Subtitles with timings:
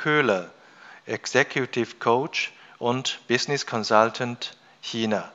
[0.00, 0.48] Köhler,
[1.04, 5.30] Executive Coach und Business Consultant China.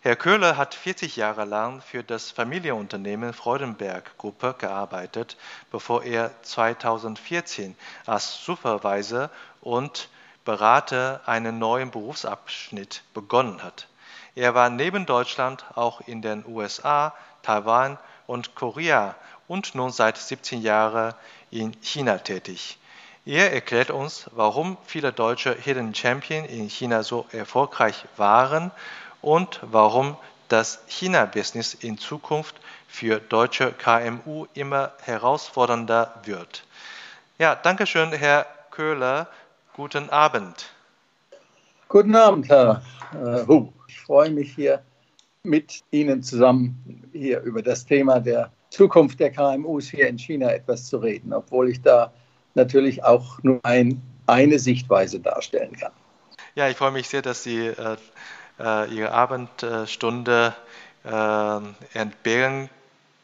[0.00, 5.36] Herr Köhler hat 40 Jahre lang für das Familienunternehmen Freudenberg Gruppe gearbeitet,
[5.70, 9.28] bevor er 2014 als Supervisor
[9.60, 10.08] und
[10.46, 13.86] Berater einen neuen Berufsabschnitt begonnen hat.
[14.34, 19.14] Er war neben Deutschland auch in den USA, Taiwan und Korea
[19.46, 21.12] und nun seit 17 Jahren
[21.50, 22.78] in China tätig.
[23.26, 28.70] Er erklärt uns, warum viele deutsche Hidden Champion in China so erfolgreich waren
[29.20, 30.16] und warum
[30.48, 32.56] das China-Business in Zukunft
[32.88, 36.64] für deutsche KMU immer herausfordernder wird.
[37.38, 39.28] Ja, danke schön, Herr Köhler.
[39.74, 40.70] Guten Abend.
[41.88, 43.70] Guten Abend, Herr äh, Hu.
[43.86, 44.82] Ich freue mich hier
[45.42, 50.86] mit Ihnen zusammen hier über das Thema der Zukunft der KMUs hier in China etwas
[50.86, 52.12] zu reden, obwohl ich da
[52.54, 55.92] natürlich auch nur ein, eine Sichtweise darstellen kann.
[56.54, 57.96] Ja, ich freue mich sehr, dass Sie äh,
[58.58, 60.54] äh Ihre Abendstunde
[61.04, 62.68] äh, entbehren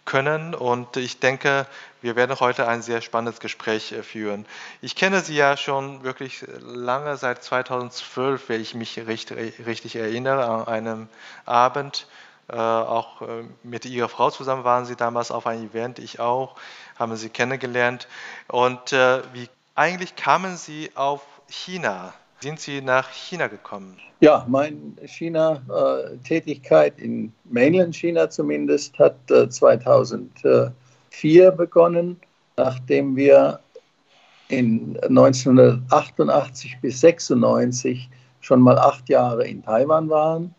[0.05, 1.67] können und ich denke,
[2.01, 4.47] wir werden heute ein sehr spannendes Gespräch äh, führen.
[4.81, 10.47] Ich kenne Sie ja schon wirklich lange, seit 2012, wenn ich mich richtig, richtig erinnere,
[10.47, 11.09] an einem
[11.45, 12.07] Abend,
[12.49, 16.57] äh, auch äh, mit Ihrer Frau zusammen waren Sie damals auf einem Event, ich auch
[16.97, 18.09] haben Sie kennengelernt.
[18.49, 22.13] Und äh, wie eigentlich kamen Sie auf China?
[22.41, 23.97] Sind Sie nach China gekommen?
[24.21, 32.19] Ja, meine China-Tätigkeit in Mainland China zumindest hat äh, 2004 begonnen,
[32.57, 33.61] nachdem wir
[34.49, 38.09] in 1988 bis 96
[38.41, 40.55] schon mal acht Jahre in Taiwan waren.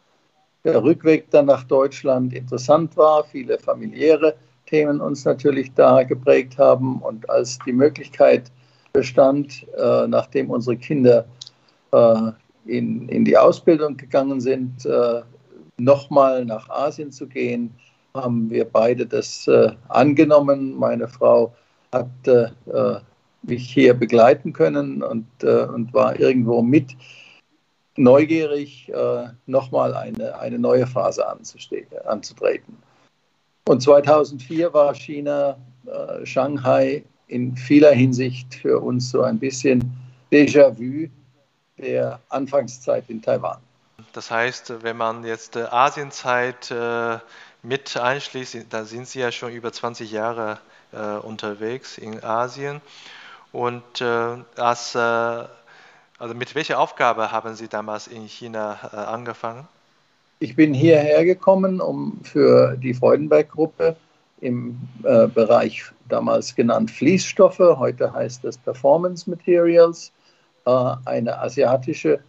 [0.68, 4.36] Der Rückweg dann nach Deutschland interessant war, viele familiäre
[4.66, 7.02] Themen uns natürlich da geprägt haben.
[7.02, 8.52] Und als die Möglichkeit
[8.92, 11.26] bestand, äh, nachdem unsere Kinder
[11.94, 12.32] äh,
[12.66, 15.22] in, in die Ausbildung gegangen sind, äh,
[15.78, 17.74] nochmal nach Asien zu gehen,
[18.14, 20.78] haben wir beide das äh, angenommen.
[20.78, 21.56] Meine Frau
[21.94, 22.50] hat äh,
[23.44, 26.94] mich hier begleiten können und, äh, und war irgendwo mit
[27.98, 28.92] neugierig,
[29.46, 32.78] nochmal eine, eine neue Phase anzutreten.
[33.68, 39.92] Und 2004 war China, äh, Shanghai in vieler Hinsicht für uns so ein bisschen
[40.32, 41.10] Déjà-vu
[41.78, 43.58] der Anfangszeit in Taiwan.
[44.14, 47.18] Das heißt, wenn man jetzt äh, Asienzeit äh,
[47.62, 50.60] mit einschließt, da sind Sie ja schon über 20 Jahre
[50.94, 52.82] äh, unterwegs in Asien.
[53.52, 55.46] Und äh, als, äh,
[56.18, 59.68] also mit welcher Aufgabe haben Sie damals in China angefangen?
[60.40, 63.96] Ich bin hierher gekommen, um für die Freudenberg-Gruppe
[64.42, 70.12] im äh, Bereich damals genannt Fließstoffe, heute heißt es Performance Materials,
[70.66, 72.20] äh, eine asiatische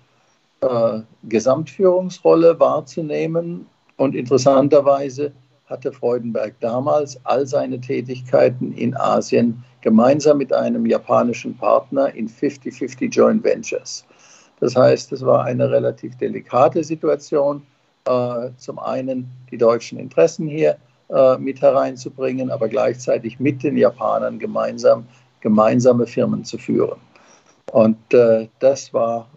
[0.61, 3.67] äh, Gesamtführungsrolle wahrzunehmen.
[3.97, 5.33] Und interessanterweise
[5.69, 13.11] hatte Freudenberg damals all seine Tätigkeiten in Asien gemeinsam mit einem japanischen Partner in 50-50
[13.11, 14.05] Joint Ventures.
[14.61, 17.63] Das heißt, es war eine relativ delikate Situation
[18.07, 20.79] äh, zum einen die deutschen Interessen hier
[21.11, 25.07] äh, mit hereinzubringen, aber gleichzeitig mit den Japanern gemeinsam
[25.41, 26.99] gemeinsame Firmen zu führen.
[27.71, 29.29] Und äh, das war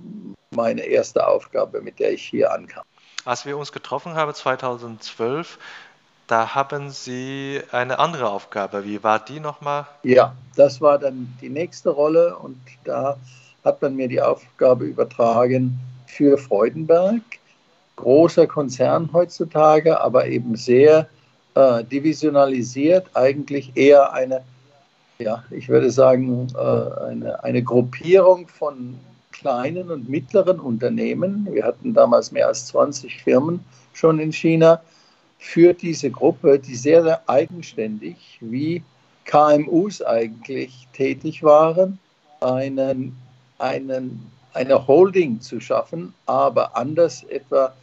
[0.51, 2.83] meine erste Aufgabe, mit der ich hier ankam.
[3.23, 5.59] Als wir uns getroffen haben 2012,
[6.31, 8.85] da haben Sie eine andere Aufgabe.
[8.85, 9.85] Wie war die nochmal?
[10.03, 13.17] Ja, das war dann die nächste Rolle und da
[13.65, 17.21] hat man mir die Aufgabe übertragen für Freudenberg
[18.01, 21.07] großer Konzern heutzutage, aber eben sehr
[21.55, 24.41] äh, divisionalisiert, eigentlich eher eine,
[25.19, 28.97] ja, ich würde sagen, äh, eine, eine Gruppierung von
[29.31, 31.47] kleinen und mittleren Unternehmen.
[31.51, 33.63] Wir hatten damals mehr als 20 Firmen
[33.93, 34.81] schon in China
[35.41, 38.83] für diese Gruppe, die sehr, sehr eigenständig wie
[39.25, 41.97] KMUs eigentlich tätig waren,
[42.41, 43.17] einen,
[43.57, 47.73] einen, eine Holding zu schaffen, aber anders etwa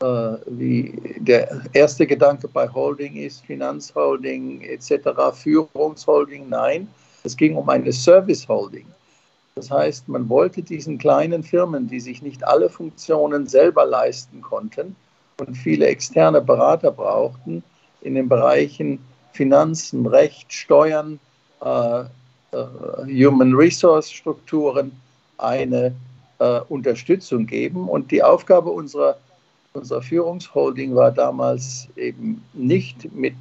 [0.00, 0.04] äh,
[0.46, 6.48] wie der erste Gedanke bei Holding ist, Finanzholding etc., Führungsholding.
[6.48, 6.88] Nein,
[7.24, 8.86] es ging um eine Service Holding.
[9.54, 14.96] Das heißt, man wollte diesen kleinen Firmen, die sich nicht alle Funktionen selber leisten konnten
[15.46, 17.62] und viele externe Berater brauchten,
[18.02, 18.98] in den Bereichen
[19.32, 21.18] Finanzen, Recht, Steuern,
[21.64, 22.04] äh, äh,
[23.06, 24.92] Human Resource Strukturen
[25.38, 25.94] eine
[26.38, 27.88] äh, Unterstützung geben.
[27.88, 29.16] Und die Aufgabe unserer,
[29.72, 33.34] unserer Führungsholding war damals eben nicht mit,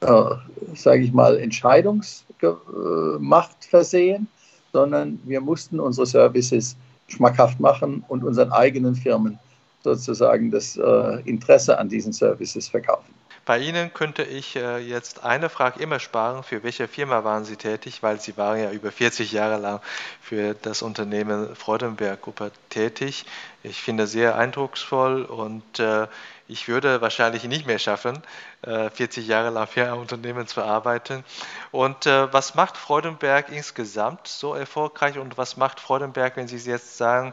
[0.00, 0.34] äh,
[0.74, 4.28] sage ich mal, Entscheidungsmacht versehen,
[4.72, 6.76] sondern wir mussten unsere Services
[7.08, 9.38] schmackhaft machen und unseren eigenen Firmen
[9.82, 13.12] sozusagen das äh, Interesse an diesen Services verkaufen.
[13.44, 16.44] Bei Ihnen könnte ich äh, jetzt eine Frage immer sparen.
[16.44, 18.00] Für welche Firma waren Sie tätig?
[18.00, 19.80] Weil Sie waren ja über 40 Jahre lang
[20.20, 23.26] für das Unternehmen Freudenberg Gruppe tätig.
[23.64, 26.06] Ich finde sehr eindrucksvoll und äh,
[26.46, 28.18] ich würde wahrscheinlich nicht mehr schaffen,
[28.62, 31.24] 40 Jahre lang für ein Unternehmen zu arbeiten.
[31.70, 37.32] Und was macht Freudenberg insgesamt so erfolgreich und was macht Freudenberg, wenn Sie jetzt sagen,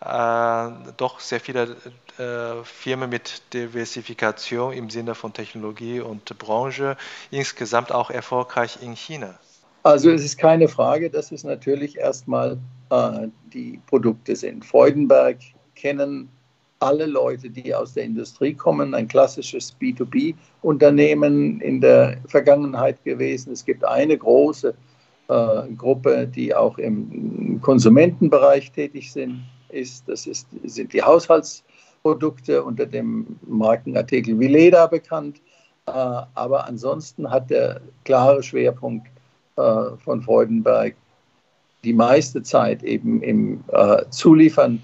[0.00, 1.76] doch sehr viele
[2.16, 6.96] äh, Firmen mit Diversifikation im Sinne von Technologie und Branche
[7.30, 9.38] insgesamt auch erfolgreich in China?
[9.82, 12.58] Also es ist keine Frage, dass es natürlich erstmal
[12.90, 14.64] äh, die Produkte sind.
[14.64, 15.38] Freudenberg
[15.74, 16.30] kennen
[16.80, 23.52] alle Leute, die aus der Industrie kommen, ein klassisches B2B-Unternehmen in der Vergangenheit gewesen.
[23.52, 24.74] Es gibt eine große
[25.28, 30.08] äh, Gruppe, die auch im Konsumentenbereich tätig sind, ist.
[30.08, 31.62] Das ist, sind die Haushalts-
[32.02, 35.40] Produkte unter dem Markenartikel Vileda bekannt.
[35.86, 39.06] Äh, aber ansonsten hat der klare Schwerpunkt
[39.56, 40.94] äh, von Freudenberg
[41.84, 44.82] die meiste Zeit eben im äh, Zuliefern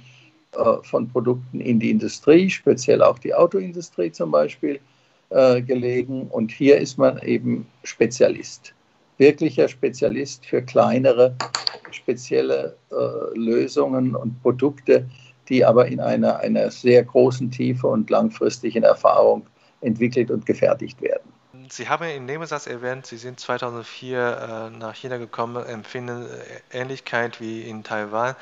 [0.85, 4.81] von Produkten in die Industrie, speziell auch die Autoindustrie zum Beispiel,
[5.29, 6.29] gelegen.
[6.29, 8.73] Und hier ist man eben Spezialist,
[9.19, 11.35] wirklicher Spezialist für kleinere,
[11.91, 12.77] spezielle
[13.35, 15.07] Lösungen und Produkte,
[15.49, 19.47] die aber in einer, einer sehr großen Tiefe und langfristigen Erfahrung
[19.81, 21.33] entwickelt und gefertigt werden.
[21.69, 27.41] Sie haben im Nebensatz erwähnt, Sie sind 2004 äh, nach China gekommen, empfinden äh, Ähnlichkeit
[27.41, 28.37] wie in Taiwan.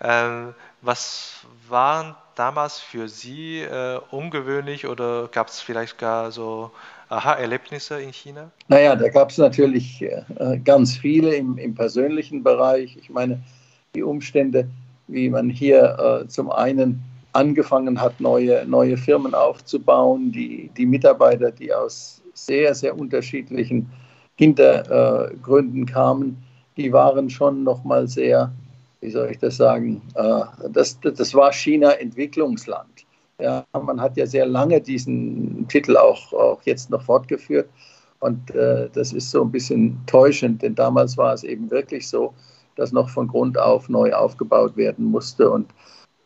[0.00, 6.70] Ähm, was waren damals für Sie äh, ungewöhnlich oder gab es vielleicht gar so
[7.08, 8.50] Aha-Erlebnisse in China?
[8.68, 12.96] Naja, da gab es natürlich äh, ganz viele im, im persönlichen Bereich.
[12.96, 13.42] Ich meine,
[13.94, 14.68] die Umstände
[15.08, 21.50] wie man hier äh, zum einen angefangen hat, neue, neue Firmen aufzubauen, die, die Mitarbeiter,
[21.50, 23.90] die aus sehr, sehr unterschiedlichen
[24.36, 26.42] Hintergründen kamen,
[26.76, 28.52] die waren schon nochmal sehr,
[29.00, 33.05] wie soll ich das sagen, äh, das, das war China Entwicklungsland.
[33.40, 37.68] Ja, man hat ja sehr lange diesen Titel auch, auch jetzt noch fortgeführt.
[38.20, 42.32] Und äh, das ist so ein bisschen täuschend, denn damals war es eben wirklich so,
[42.76, 45.50] das noch von Grund auf neu aufgebaut werden musste.
[45.50, 45.70] Und,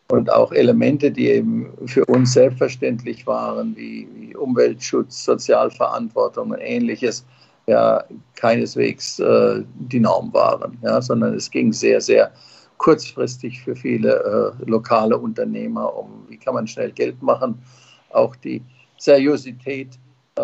[0.09, 7.25] und auch Elemente, die eben für uns selbstverständlich waren, wie, wie Umweltschutz, Sozialverantwortung und ähnliches,
[7.67, 8.05] ja
[8.37, 12.33] keineswegs äh, die Norm waren, ja, sondern es ging sehr, sehr
[12.81, 17.63] kurzfristig für viele äh, lokale Unternehmer um, wie kann man schnell Geld machen.
[18.09, 18.63] Auch die
[18.97, 19.99] Seriosität
[20.37, 20.43] äh,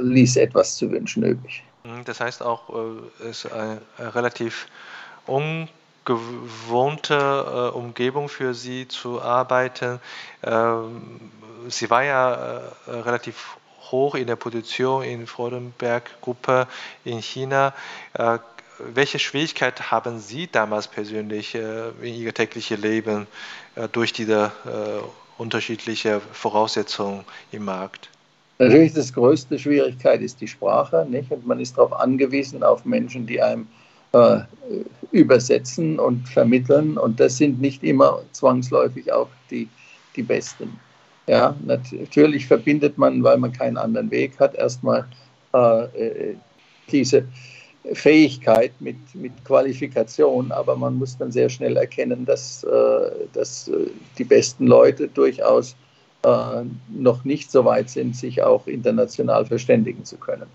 [0.00, 1.62] ließ etwas zu wünschen übrig.
[2.06, 2.70] Das heißt auch,
[3.20, 4.66] es äh, ist ein relativ
[5.26, 10.00] ungewohnte äh, Umgebung für sie zu arbeiten.
[10.42, 11.20] Ähm,
[11.68, 12.32] sie war ja
[12.86, 13.58] äh, relativ
[13.90, 16.66] hoch in der Position in Freudenberg-Gruppe
[17.04, 17.74] in China.
[18.78, 23.26] Welche Schwierigkeit haben Sie damals persönlich äh, in Ihr tägliches Leben
[23.74, 28.10] äh, durch diese äh, unterschiedlichen Voraussetzungen im Markt?
[28.58, 31.30] Natürlich, das größte Schwierigkeit ist die Sprache, nicht?
[31.30, 33.66] Und man ist darauf angewiesen, auf Menschen, die einem
[34.12, 34.40] äh,
[35.10, 36.96] übersetzen und vermitteln.
[36.98, 39.68] Und das sind nicht immer zwangsläufig auch die,
[40.16, 40.78] die Besten.
[41.26, 45.06] Ja, natürlich verbindet man, weil man keinen anderen Weg hat, erstmal
[45.52, 46.34] äh,
[46.90, 47.26] diese
[47.92, 53.90] Fähigkeit mit, mit Qualifikation, aber man muss dann sehr schnell erkennen, dass, äh, dass äh,
[54.18, 55.76] die besten Leute durchaus
[56.22, 60.46] äh, noch nicht so weit sind, sich auch international verständigen zu können.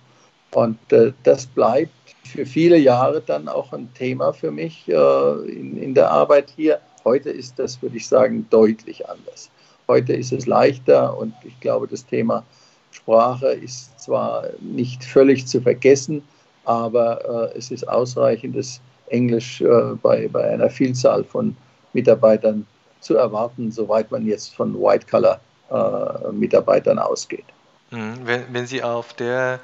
[0.51, 1.91] Und äh, das bleibt
[2.23, 6.79] für viele Jahre dann auch ein Thema für mich äh, in, in der Arbeit hier.
[7.05, 9.49] Heute ist das, würde ich sagen, deutlich anders.
[9.87, 12.43] Heute ist es leichter und ich glaube, das Thema
[12.91, 16.21] Sprache ist zwar nicht völlig zu vergessen,
[16.65, 21.55] aber äh, es ist ausreichendes Englisch äh, bei, bei einer Vielzahl von
[21.93, 22.65] Mitarbeitern
[23.01, 27.43] zu erwarten, soweit man jetzt von White-Color-Mitarbeitern äh, ausgeht.
[27.89, 29.59] Hm, wenn, wenn Sie auf der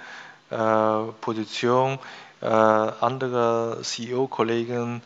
[0.49, 1.99] äh, Position
[2.41, 5.01] äh, andere CEO-Kollegen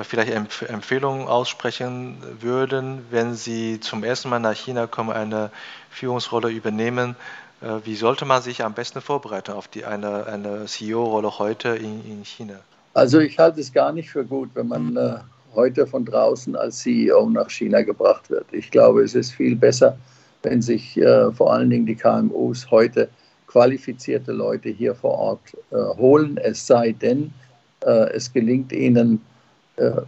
[0.00, 5.50] vielleicht Empf Empfehlungen aussprechen würden, wenn Sie zum ersten Mal nach China kommen, eine
[5.90, 7.16] Führungsrolle übernehmen.
[7.64, 12.04] Äh, wie sollte man sich am besten vorbereiten auf die, eine, eine CEO-Rolle heute in,
[12.04, 12.54] in China?
[12.92, 15.16] Also ich halte es gar nicht für gut, wenn man äh,
[15.54, 18.46] heute von draußen als CEO nach China gebracht wird.
[18.52, 19.96] Ich glaube, es ist viel besser,
[20.42, 23.08] wenn sich äh, vor allen Dingen die KMUs heute
[23.46, 27.32] qualifizierte Leute hier vor Ort holen, es sei denn,
[27.80, 29.20] es gelingt ihnen,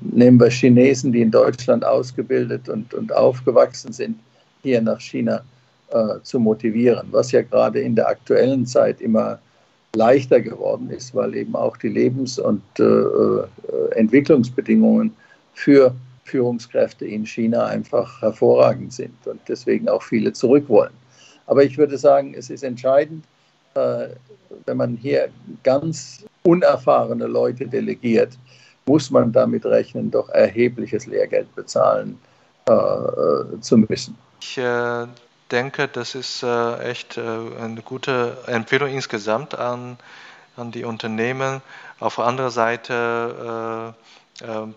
[0.00, 4.18] nehmen wir Chinesen, die in Deutschland ausgebildet und, und aufgewachsen sind,
[4.64, 5.44] hier nach China
[5.90, 9.38] äh, zu motivieren, was ja gerade in der aktuellen Zeit immer
[9.94, 13.46] leichter geworden ist, weil eben auch die Lebens- und äh, äh,
[13.92, 15.14] Entwicklungsbedingungen
[15.54, 20.92] für Führungskräfte in China einfach hervorragend sind und deswegen auch viele zurück wollen.
[21.46, 23.24] Aber ich würde sagen, es ist entscheidend,
[23.74, 24.08] äh,
[24.66, 25.28] wenn man hier
[25.62, 28.36] ganz unerfahrene Leute delegiert,
[28.86, 32.18] muss man damit rechnen, doch erhebliches Lehrgeld bezahlen
[32.68, 34.16] äh, äh zu müssen.
[34.40, 34.58] Ich
[35.50, 39.98] denke, das ist äh, echt äh, eine gute Empfehlung insgesamt an,
[40.56, 41.62] an die Unternehmen.
[42.00, 43.94] Auf der anderen Seite,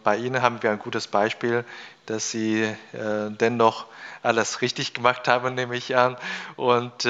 [0.05, 1.65] bei Ihnen haben wir ein gutes Beispiel,
[2.05, 3.87] dass Sie dennoch
[4.23, 6.15] alles richtig gemacht haben, nehme ich an.
[6.55, 7.05] Und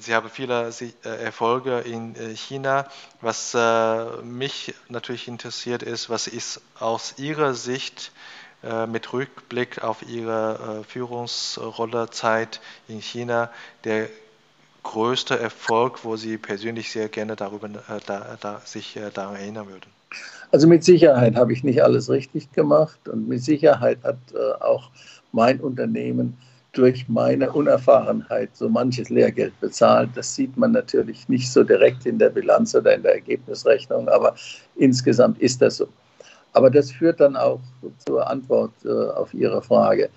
[0.00, 2.86] sie haben viele äh, Erfolge in äh, China.
[3.22, 8.12] Was äh, mich natürlich interessiert ist, was ist aus Ihrer Sicht
[8.88, 13.50] mit Rückblick auf Ihre Führungsrollezeit in China
[13.84, 14.08] der
[14.82, 17.68] größte Erfolg, wo Sie persönlich sehr gerne darüber
[18.06, 19.90] da, da, sich daran erinnern würden?
[20.52, 24.18] Also mit Sicherheit habe ich nicht alles richtig gemacht und mit Sicherheit hat
[24.60, 24.90] auch
[25.32, 26.36] mein Unternehmen
[26.72, 30.10] durch meine Unerfahrenheit so manches Lehrgeld bezahlt.
[30.14, 34.34] Das sieht man natürlich nicht so direkt in der Bilanz oder in der Ergebnisrechnung, aber
[34.76, 35.88] insgesamt ist das so.
[36.52, 37.60] Aber das führt dann auch
[37.98, 40.08] zur Antwort äh, auf Ihre Frage.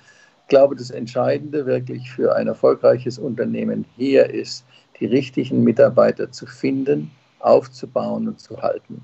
[0.43, 4.65] Ich glaube, das Entscheidende wirklich für ein erfolgreiches Unternehmen hier ist,
[4.99, 9.01] die richtigen Mitarbeiter zu finden, aufzubauen und zu halten.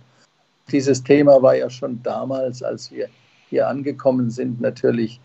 [0.71, 3.07] Dieses Thema war ja schon damals, als wir
[3.49, 5.19] hier angekommen sind, natürlich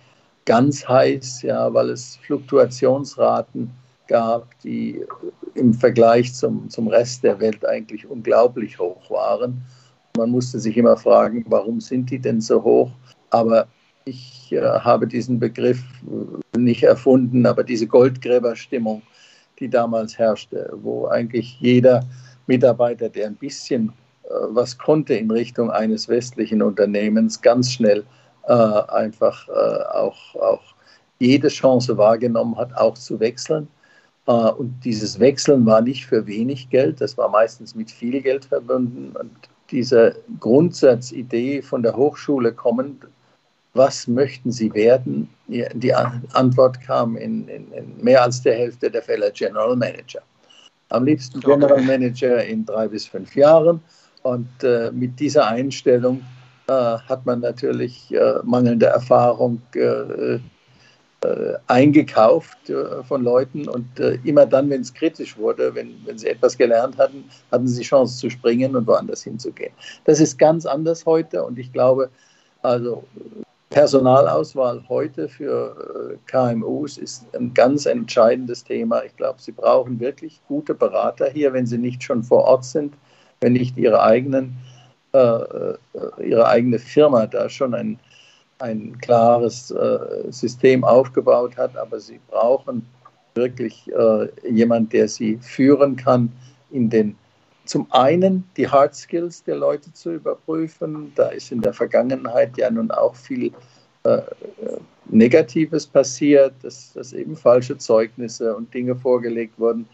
[0.45, 3.71] ganz heiß, ja, weil es Fluktuationsraten
[4.07, 5.04] gab, die
[5.54, 9.62] im Vergleich zum, zum Rest der Welt eigentlich unglaublich hoch waren.
[10.17, 12.90] Man musste sich immer fragen, warum sind die denn so hoch?
[13.31, 13.69] Aber
[14.05, 15.83] ich äh, habe diesen Begriff
[16.57, 19.02] nicht erfunden, aber diese Goldgräberstimmung,
[19.59, 22.05] die damals herrschte, wo eigentlich jeder
[22.47, 23.93] Mitarbeiter, der ein bisschen
[24.25, 28.05] äh, was konnte in Richtung eines westlichen Unternehmens, ganz schnell
[28.49, 30.62] äh, einfach äh, auch, auch
[31.19, 33.69] jede Chance wahrgenommen hat, auch zu wechseln.
[34.26, 38.47] Äh, und dieses Wechseln war nicht für wenig Geld, das war meistens mit viel Geld
[38.47, 39.14] verbunden.
[39.17, 43.06] Und diese Grundsatzidee von der Hochschule kommend,
[43.74, 45.28] was möchten Sie werden?
[45.46, 50.20] Die Antwort kam in, in, in, mehr als der Hälfte der Fälle General Manager.
[50.88, 53.80] Am liebsten General Manager in drei bis fünf Jahren.
[54.22, 56.20] Und äh, mit dieser Einstellung
[56.66, 60.38] äh, hat man natürlich äh, mangelnde Erfahrung äh,
[61.66, 62.72] eingekauft
[63.06, 63.86] von Leuten und
[64.24, 68.18] immer dann, wenn es kritisch wurde, wenn, wenn sie etwas gelernt hatten, hatten sie Chance
[68.18, 69.72] zu springen und woanders hinzugehen.
[70.04, 72.08] Das ist ganz anders heute und ich glaube,
[72.62, 73.04] also
[73.68, 79.04] Personalauswahl heute für KMUs ist ein ganz entscheidendes Thema.
[79.04, 82.94] Ich glaube, sie brauchen wirklich gute Berater hier, wenn sie nicht schon vor Ort sind,
[83.40, 84.56] wenn nicht ihre eigenen
[85.12, 85.76] äh, äh,
[86.22, 87.98] ihre eigene Firma da schon ein,
[88.61, 92.87] ein klares äh, System aufgebaut hat, aber sie brauchen
[93.35, 96.33] wirklich äh, jemand, der sie führen kann,
[96.71, 97.17] in den
[97.64, 101.12] zum einen die Hard Skills der Leute zu überprüfen.
[101.14, 103.52] Da ist in der Vergangenheit ja nun auch viel
[104.02, 104.23] äh,
[105.07, 109.87] Negatives passiert, dass, dass eben falsche Zeugnisse und Dinge vorgelegt wurden.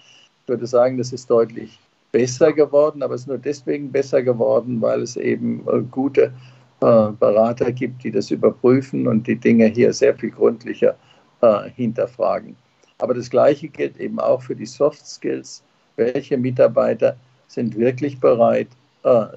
[0.42, 1.78] Ich würde sagen, das ist deutlich
[2.12, 6.55] besser geworden, aber es ist nur deswegen besser geworden, weil es eben äh, gute äh,
[6.80, 10.94] Berater gibt, die das überprüfen und die Dinge hier sehr viel gründlicher
[11.40, 12.54] äh, hinterfragen.
[12.98, 15.62] Aber das Gleiche gilt eben auch für die Soft Skills.
[15.96, 17.16] Welche Mitarbeiter
[17.48, 18.68] sind wirklich bereit,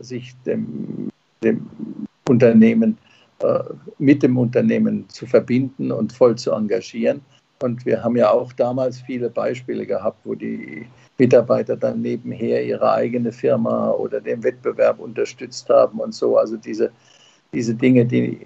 [0.01, 1.09] sich dem,
[1.43, 1.69] dem
[2.27, 2.97] Unternehmen,
[3.97, 7.21] mit dem Unternehmen zu verbinden und voll zu engagieren?
[7.61, 10.85] Und wir haben ja auch damals viele Beispiele gehabt, wo die
[11.17, 16.37] Mitarbeiter dann nebenher ihre eigene Firma oder den Wettbewerb unterstützt haben und so.
[16.37, 16.91] Also diese,
[17.53, 18.39] diese Dinge, die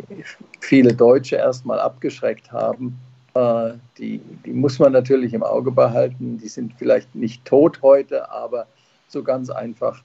[0.60, 3.00] viele Deutsche erstmal abgeschreckt haben,
[3.34, 6.38] äh, die, die muss man natürlich im Auge behalten.
[6.38, 8.68] Die sind vielleicht nicht tot heute, aber
[9.08, 10.02] so ganz einfach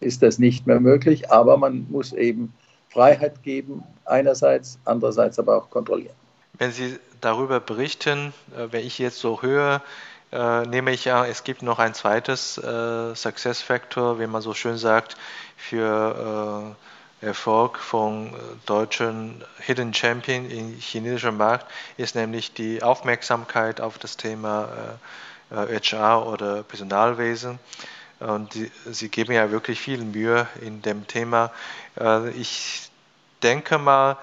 [0.00, 1.30] ist das nicht mehr möglich.
[1.30, 2.52] Aber man muss eben
[2.90, 6.14] Freiheit geben, einerseits, andererseits aber auch kontrollieren.
[6.58, 9.82] Wenn Sie darüber berichten, äh, wenn ich jetzt so höre,
[10.32, 14.76] äh, nehme ich an, es gibt noch ein zweites Success Factor, wie man so schön
[14.76, 15.16] sagt,
[15.56, 16.76] für
[17.26, 21.66] Erfolg von äh, deutschen Hidden Champion im chinesischen Markt,
[21.96, 24.98] ist nämlich die Aufmerksamkeit auf das Thema
[25.50, 27.58] HR äh, oder Personalwesen.
[28.18, 31.52] Und die, sie geben ja wirklich viel Mühe in dem Thema.
[32.34, 32.88] ich
[33.42, 34.16] denke mal,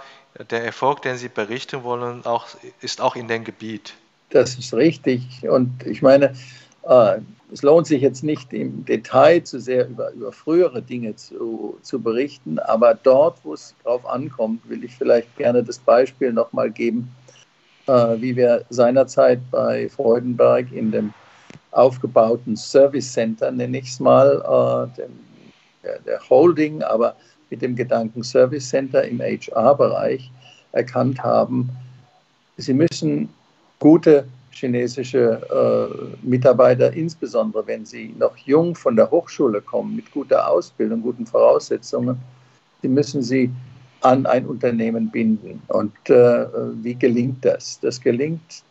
[0.50, 2.48] der Erfolg, den Sie berichten wollen, auch,
[2.82, 3.94] ist auch in dem Gebiet.
[4.32, 5.48] Das ist richtig.
[5.48, 6.34] Und ich meine,
[6.84, 7.20] äh,
[7.54, 12.02] es lohnt sich jetzt nicht im Detail zu sehr über, über frühere Dinge zu, zu
[12.02, 17.12] berichten, aber dort, wo es drauf ankommt, will ich vielleicht gerne das Beispiel nochmal geben,
[17.86, 21.14] äh, wie wir seinerzeit bei Freudenberg in dem
[21.70, 25.12] aufgebauten Service Center, nenne ich es mal, äh, dem,
[25.84, 27.16] der, der Holding, aber
[27.52, 30.32] mit dem Gedanken Service Center im HR-Bereich
[30.72, 31.70] erkannt haben,
[32.58, 33.30] sie müssen
[33.78, 40.48] gute chinesische äh, Mitarbeiter, insbesondere wenn sie noch jung von der Hochschule kommen, mit guter
[40.48, 42.18] Ausbildung, guten Voraussetzungen,
[42.82, 43.52] die müssen sie
[44.02, 45.62] an ein Unternehmen binden.
[45.68, 46.46] Und äh,
[46.84, 47.80] wie gelingt das?
[47.80, 48.64] Das gelingt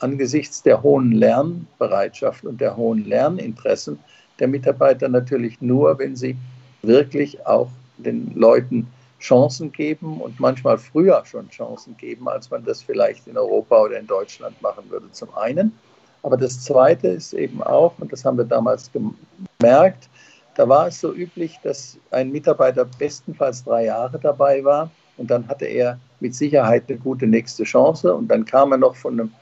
[0.00, 3.98] angesichts der hohen Lernbereitschaft und der hohen Lerninteressen
[4.38, 6.36] der Mitarbeiter natürlich nur, wenn sie
[6.82, 8.86] wirklich auch den Leuten
[9.20, 13.98] Chancen geben und manchmal früher schon Chancen geben, als man das vielleicht in Europa oder
[13.98, 15.78] in Deutschland machen würde, zum einen.
[16.22, 20.08] Aber das Zweite ist eben auch, und das haben wir damals gemerkt,
[20.56, 25.46] da war es so üblich, dass ein Mitarbeiter bestenfalls drei Jahre dabei war und dann
[25.48, 29.32] hatte er mit Sicherheit eine gute nächste Chance und dann kam er noch von einem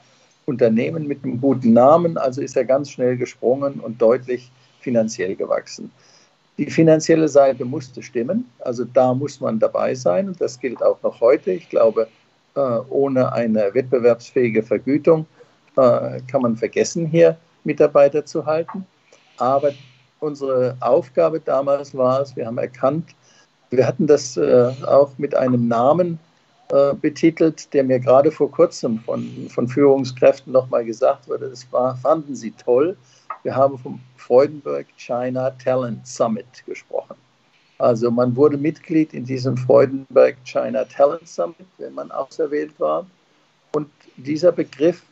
[0.45, 5.91] Unternehmen mit einem guten Namen, also ist er ganz schnell gesprungen und deutlich finanziell gewachsen.
[6.59, 11.01] Die finanzielle Seite musste stimmen, also da muss man dabei sein und das gilt auch
[11.03, 11.51] noch heute.
[11.51, 12.09] Ich glaube,
[12.53, 15.25] äh, ohne eine wettbewerbsfähige Vergütung
[15.77, 18.85] äh, kann man vergessen, hier Mitarbeiter zu halten.
[19.37, 19.71] Aber
[20.19, 23.05] unsere Aufgabe damals war es, wir haben erkannt,
[23.69, 26.19] wir hatten das äh, auch mit einem Namen
[27.01, 32.35] betitelt, der mir gerade vor kurzem von, von Führungskräften nochmal gesagt wurde, das war, fanden
[32.35, 32.95] sie toll.
[33.43, 37.15] Wir haben vom Freudenberg China Talent Summit gesprochen.
[37.77, 43.05] Also man wurde Mitglied in diesem Freudenberg China Talent Summit, wenn man auserwählt war.
[43.71, 45.03] Und dieser Begriff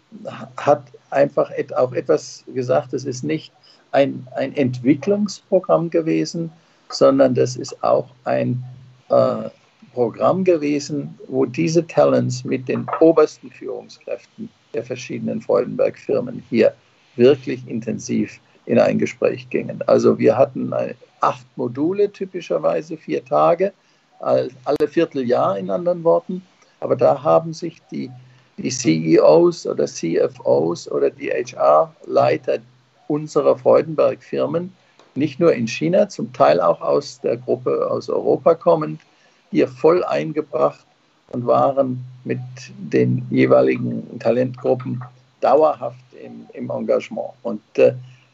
[0.58, 3.54] hat einfach auch etwas gesagt, es ist nicht
[3.92, 6.52] ein, ein Entwicklungsprogramm gewesen,
[6.90, 8.64] sondern das ist auch ein
[9.10, 9.50] äh,
[9.94, 16.74] Programm gewesen, wo diese Talents mit den obersten Führungskräften der verschiedenen Freudenberg-Firmen hier
[17.18, 19.82] wirklich intensiv in ein Gespräch gingen.
[19.88, 20.74] Also wir hatten
[21.22, 23.74] acht Module, typischerweise vier Tage,
[24.20, 26.42] alle Vierteljahr in anderen Worten.
[26.80, 28.12] Aber da haben sich die,
[28.58, 32.60] die CEOs oder CFOs oder die HR-Leiter
[33.08, 34.74] unserer Freudenberg-Firmen,
[35.16, 39.02] nicht nur in China, zum Teil auch aus der Gruppe aus Europa kommend,
[39.50, 40.86] hier voll eingebracht
[41.30, 42.40] und waren mit
[42.78, 45.02] den jeweiligen Talentgruppen
[45.42, 47.32] dauerhaft im, im Engagement.
[47.44, 47.94] Und äh,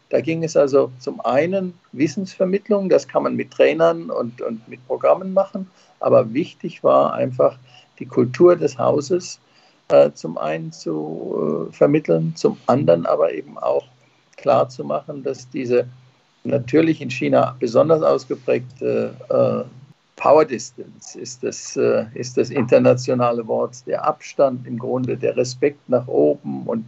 [0.10, 4.86] da ging es also zum einen Wissensvermittlung, das kann man mit Trainern und, und mit
[4.88, 7.58] Programmen machen, aber wichtig war einfach
[8.00, 9.40] die Kultur des Hauses
[9.88, 13.86] äh, zum einen zu äh, vermitteln, zum anderen aber eben auch
[14.38, 15.88] klar zu machen, dass diese
[16.44, 19.83] natürlich in China besonders ausgeprägte äh,
[20.16, 25.90] Power Distance ist das, äh, ist das internationale Wort, der Abstand im Grunde, der Respekt
[25.90, 26.86] nach oben und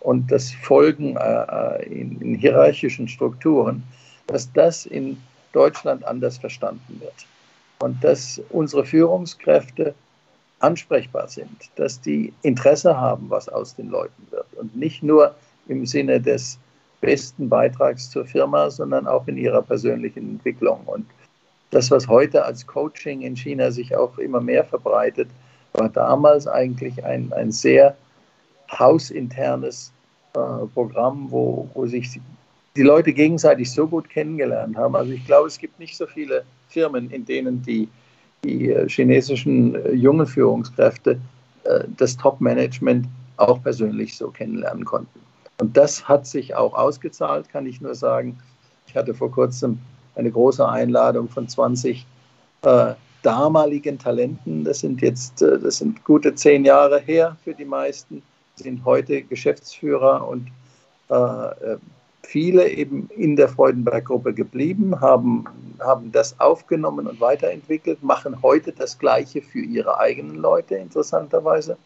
[0.00, 3.82] und das Folgen äh, in, in, hierarchischen Strukturen,
[4.26, 5.20] dass das in
[5.52, 7.26] Deutschland anders verstanden wird.
[7.80, 9.94] Und dass unsere Führungskräfte
[10.60, 14.46] ansprechbar sind, dass die Interesse haben, was aus den Leuten wird.
[14.54, 15.34] Und nicht nur
[15.68, 16.58] im Sinne des
[17.00, 20.82] besten Beitrags zur Firma, sondern auch in ihrer persönlichen Entwicklung.
[20.86, 21.06] Und
[21.70, 25.28] das, was heute als Coaching in China sich auch immer mehr verbreitet,
[25.74, 27.96] war damals eigentlich ein, ein sehr
[28.70, 29.92] hausinternes
[30.34, 30.38] äh,
[30.74, 32.20] Programm, wo, wo sich
[32.76, 34.94] die Leute gegenseitig so gut kennengelernt haben.
[34.96, 37.88] Also ich glaube, es gibt nicht so viele Firmen, in denen die,
[38.44, 41.18] die äh, chinesischen äh, jungen Führungskräfte
[41.64, 45.20] äh, das Top-Management auch persönlich so kennenlernen konnten.
[45.60, 48.38] Und das hat sich auch ausgezahlt, kann ich nur sagen.
[48.86, 49.78] Ich hatte vor kurzem
[50.18, 52.06] eine große Einladung von 20
[52.62, 54.64] äh, damaligen Talenten.
[54.64, 58.22] Das sind jetzt, äh, das sind gute zehn Jahre her für die meisten
[58.56, 60.48] sind heute Geschäftsführer und
[61.08, 61.76] äh,
[62.22, 65.44] viele eben in der Freudenberg-Gruppe geblieben, haben,
[65.80, 71.78] haben das aufgenommen und weiterentwickelt, machen heute das Gleiche für ihre eigenen Leute, interessanterweise.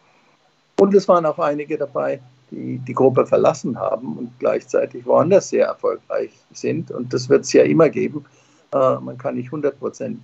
[0.79, 2.19] Und es waren auch einige dabei,
[2.53, 6.91] die die Gruppe verlassen haben und gleichzeitig woanders sehr erfolgreich sind.
[6.91, 8.25] Und das wird es ja immer geben.
[8.71, 10.23] Äh, man kann nicht 100 Prozent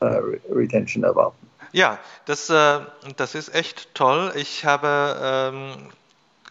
[0.00, 1.46] äh, Retention erwarten.
[1.72, 2.80] Ja, das, äh,
[3.16, 4.32] das ist echt toll.
[4.36, 5.16] Ich habe
[5.52, 5.90] ähm,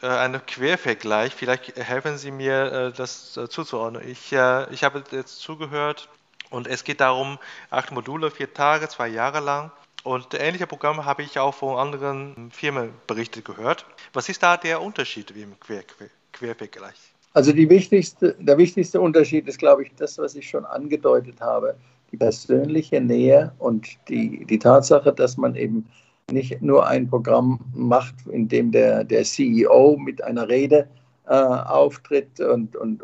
[0.01, 1.33] äh, einen Quervergleich.
[1.33, 4.07] Vielleicht helfen Sie mir, äh, das äh, zuzuordnen.
[4.07, 6.09] Ich, ich habe jetzt zugehört
[6.49, 9.71] und es geht darum, acht Module, vier Tage, zwei Jahre lang.
[10.05, 13.87] Und ähnliche Programme habe ich auch von anderen Firmen berichtet gehört.
[14.13, 16.95] Was ist da der Unterschied im Quer, Quer, Quervergleich?
[17.33, 21.75] Also wichtigste, der wichtigste Unterschied ist, glaube ich, das, was ich schon angedeutet habe.
[22.11, 25.89] Die persönliche Nähe und die, die Tatsache, dass man eben
[26.31, 30.87] nicht nur ein Programm macht, in dem der, der CEO mit einer Rede
[31.25, 33.01] äh, auftritt und, und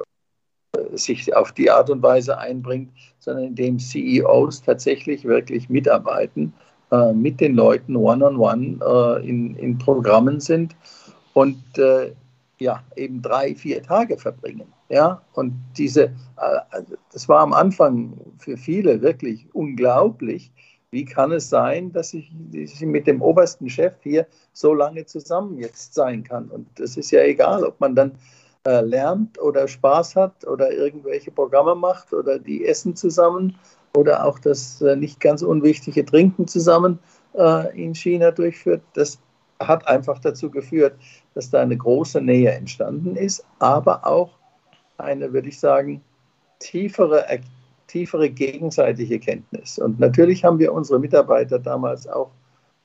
[0.77, 6.53] äh, sich auf die Art und Weise einbringt, sondern in dem CEOs tatsächlich wirklich mitarbeiten
[6.91, 10.75] äh, mit den Leuten one-on-one -on -one, äh, in, in Programmen sind
[11.34, 12.13] und äh,
[12.60, 14.71] ja, eben drei, vier Tage verbringen.
[14.89, 20.51] Ja, und diese, äh, das war am Anfang für viele wirklich unglaublich.
[20.91, 25.58] Wie kann es sein, dass ich, ich mit dem obersten Chef hier so lange zusammen
[25.58, 26.49] jetzt sein kann?
[26.49, 28.12] Und es ist ja egal, ob man dann
[28.65, 33.56] äh, lernt oder Spaß hat oder irgendwelche Programme macht oder die essen zusammen
[33.95, 36.99] oder auch das äh, nicht ganz unwichtige Trinken zusammen
[37.34, 39.19] äh, in China durchführt, das
[39.60, 40.95] hat einfach dazu geführt,
[41.36, 44.32] dass da eine große Nähe entstanden ist, aber auch
[44.97, 46.01] eine, würde ich sagen,
[46.60, 47.25] tiefere,
[47.88, 49.77] tiefere gegenseitige Kenntnis.
[49.77, 52.32] Und natürlich haben wir unsere Mitarbeiter damals auch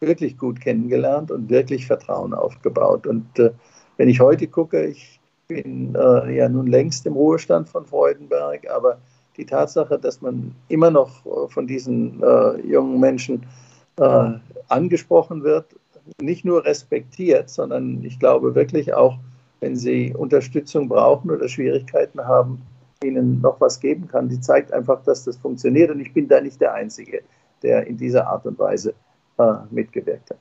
[0.00, 3.06] wirklich gut kennengelernt und wirklich Vertrauen aufgebaut.
[3.06, 3.50] Und äh,
[3.96, 8.98] wenn ich heute gucke, ich bin äh, ja nun längst im Ruhestand von Freudenberg, aber
[9.36, 13.46] die Tatsache, dass man immer noch äh, von diesen äh, jungen Menschen
[13.98, 14.30] äh,
[14.68, 15.66] angesprochen wird,
[16.20, 19.18] nicht nur respektiert, sondern ich glaube wirklich auch,
[19.60, 22.62] wenn sie Unterstützung brauchen oder Schwierigkeiten haben,
[23.02, 24.28] ihnen noch was geben kann.
[24.28, 27.22] Die zeigt einfach, dass das funktioniert und ich bin da nicht der Einzige,
[27.62, 28.94] der in dieser Art und Weise
[29.38, 30.38] äh, mitgewirkt hat.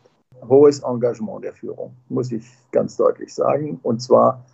[0.48, 3.80] Hohes Engagement der Führung, muss ich ganz deutlich sagen.
[3.84, 4.46] Und zwar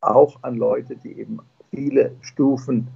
[0.00, 2.88] auch an Leute, die eben viele Stufen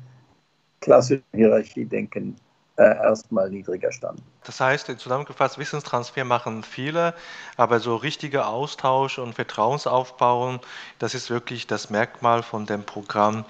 [0.84, 2.36] klassischen Hierarchiedenken
[2.76, 4.22] äh, erstmal niedriger standen.
[4.44, 7.14] Das heißt, zusammengefasst, Wissenstransfer machen viele,
[7.56, 10.60] aber so richtiger Austausch und Vertrauensaufbauen,
[10.98, 13.44] das ist wirklich das Merkmal von dem Programm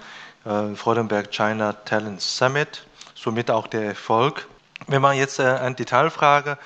[0.45, 4.47] äh, Freudenberg China Talent Summit, somit auch der Erfolg.
[4.87, 6.57] Wenn man jetzt äh, eine Detailfrage,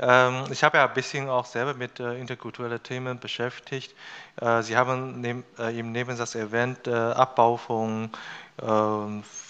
[0.00, 3.94] ähm, ich habe ja ein bisschen auch selber mit äh, interkulturellen Themen beschäftigt.
[4.40, 5.24] Äh, Sie haben
[5.58, 8.10] äh, im Nebensatz erwähnt, äh, Abbau von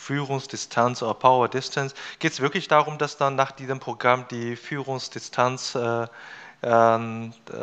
[0.09, 1.95] Führungsdistanz oder Power Distance.
[2.19, 6.07] Geht es wirklich darum, dass dann nach diesem Programm die Führungsdistanz, äh,
[6.63, 7.55] ähm, äh,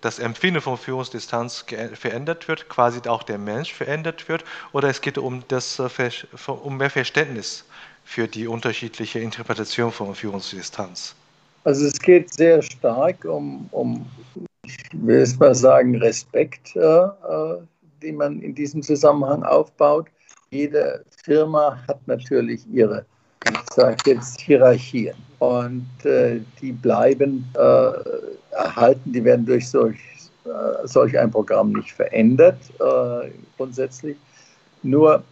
[0.00, 1.64] das Empfinden von Führungsdistanz
[1.94, 6.10] verändert wird, quasi auch der Mensch verändert wird, oder es geht um, das, äh,
[6.46, 7.64] um mehr Verständnis
[8.04, 11.14] für die unterschiedliche Interpretation von Führungsdistanz?
[11.64, 14.06] Also es geht sehr stark um, um
[14.66, 17.58] ich will es mal sagen, Respekt, äh, äh
[18.02, 20.08] den man in diesem Zusammenhang aufbaut
[20.54, 23.04] jede Firma hat natürlich ihre,
[23.44, 25.16] ich sage jetzt, Hierarchien.
[25.40, 29.98] Und äh, die bleiben äh, erhalten, die werden durch solch,
[30.44, 34.16] äh, solch ein Programm nicht verändert, äh, grundsätzlich.
[34.82, 35.22] Nur,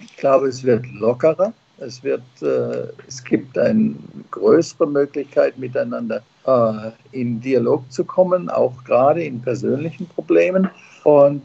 [0.00, 1.52] ich glaube, es wird lockerer.
[1.78, 3.94] Es, wird, äh, es gibt eine
[4.30, 10.70] größere Möglichkeit, miteinander äh, in Dialog zu kommen, auch gerade in persönlichen Problemen.
[11.04, 11.42] Und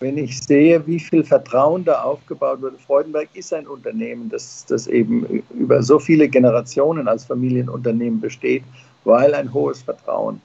[0.00, 2.76] wenn ich sehe, wie viel Vertrauen da aufgebaut wurde.
[2.78, 8.64] Freudenberg ist ein Unternehmen, das, das eben über so viele Generationen als Familienunternehmen besteht,
[9.04, 10.40] weil ein hohes Vertrauen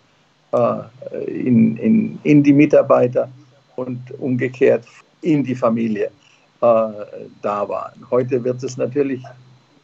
[0.51, 0.81] äh,
[1.25, 3.29] in, in, in die Mitarbeiter
[3.75, 4.85] und umgekehrt
[5.21, 6.87] in die Familie äh,
[7.41, 7.93] da war.
[8.09, 9.23] Heute wird es natürlich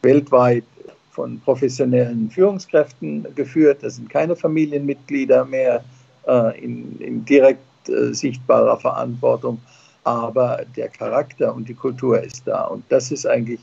[0.02, 0.64] weltweit
[1.10, 3.78] von professionellen Führungskräften geführt.
[3.82, 5.82] Das sind keine Familienmitglieder mehr
[6.26, 9.60] äh, in, in direkt äh, sichtbarer Verantwortung,
[10.04, 12.64] aber der Charakter und die Kultur ist da.
[12.64, 13.60] Und das ist eigentlich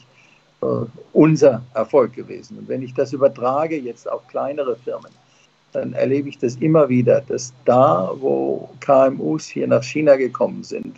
[0.62, 0.65] äh,
[1.13, 2.57] unser Erfolg gewesen.
[2.57, 5.12] Und wenn ich das übertrage jetzt auf kleinere Firmen,
[5.71, 10.97] dann erlebe ich das immer wieder, dass da, wo KMUs hier nach China gekommen sind,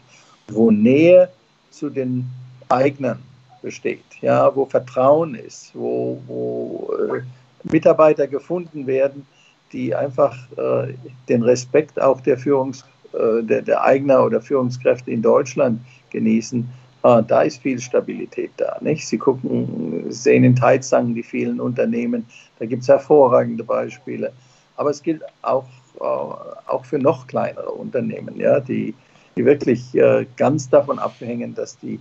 [0.50, 1.30] wo Nähe
[1.72, 2.26] zu den
[2.70, 3.20] Eignern
[3.62, 7.22] besteht, ja, wo Vertrauen ist, wo, wo äh,
[7.64, 9.26] Mitarbeiter gefunden werden,
[9.72, 10.94] die einfach äh,
[11.28, 12.95] den Respekt auch der Führungs äh,
[13.42, 15.80] der, der Eigner oder Führungskräfte in Deutschland
[16.12, 16.68] genießen,
[17.06, 18.78] äh, da ist viel Stabilität da.
[18.82, 19.08] Nicht?
[19.08, 22.26] Sie gucken, sehen in Taizang die vielen Unternehmen,
[22.58, 24.34] da gibt es hervorragende Beispiele.
[24.76, 25.68] Aber es gilt auch,
[26.00, 28.96] äh, auch für noch kleinere Unternehmen, ja, die,
[29.38, 32.00] die wirklich äh, ganz davon abhängen, dass die,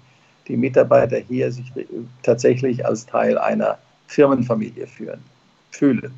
[0.49, 1.71] die Mitarbeiter hier sich
[2.23, 5.21] tatsächlich als Teil einer Firmenfamilie führen,
[5.71, 6.15] fühlen.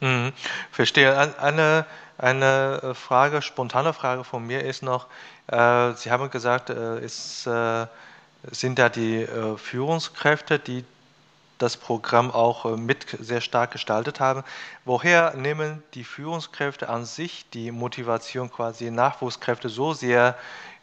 [0.00, 0.32] Mhm,
[0.70, 1.16] verstehe.
[1.40, 1.86] Eine,
[2.18, 5.06] eine Frage, spontane Frage von mir ist noch,
[5.46, 7.86] äh, Sie haben gesagt, äh, ist, äh,
[8.50, 10.84] sind da die äh, Führungskräfte, die
[11.58, 14.42] das Programm auch äh, mit sehr stark gestaltet haben.
[14.84, 20.36] Woher nehmen die Führungskräfte an sich die Motivation, quasi Nachwuchskräfte so sehr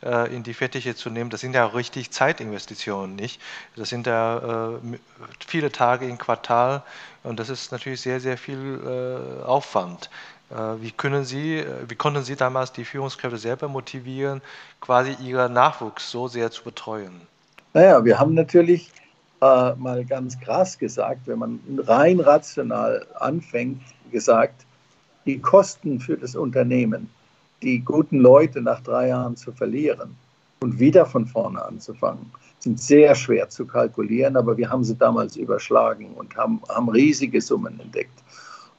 [0.04, 1.30] äh, in die Fettiche zu nehmen?
[1.30, 3.42] Das sind ja richtig Zeitinvestitionen, nicht?
[3.76, 4.98] Das sind ja äh,
[5.46, 6.84] viele Tage im Quartal
[7.24, 10.10] und das ist natürlich sehr, sehr viel äh, Aufwand.
[10.52, 14.42] Äh, wie können Sie, äh, wie konnten Sie damals die Führungskräfte selber motivieren,
[14.80, 17.22] quasi ihren Nachwuchs so sehr zu betreuen?
[17.74, 18.92] Naja, wir haben natürlich
[19.42, 23.82] äh, mal ganz krass gesagt, wenn man rein rational anfängt,
[24.12, 24.66] gesagt,
[25.26, 27.10] die Kosten für das Unternehmen,
[27.64, 30.16] die guten Leute nach drei Jahren zu verlieren
[30.62, 35.36] und wieder von vorne anzufangen, sind sehr schwer zu kalkulieren, aber wir haben sie damals
[35.36, 38.24] überschlagen und haben, haben riesige Summen entdeckt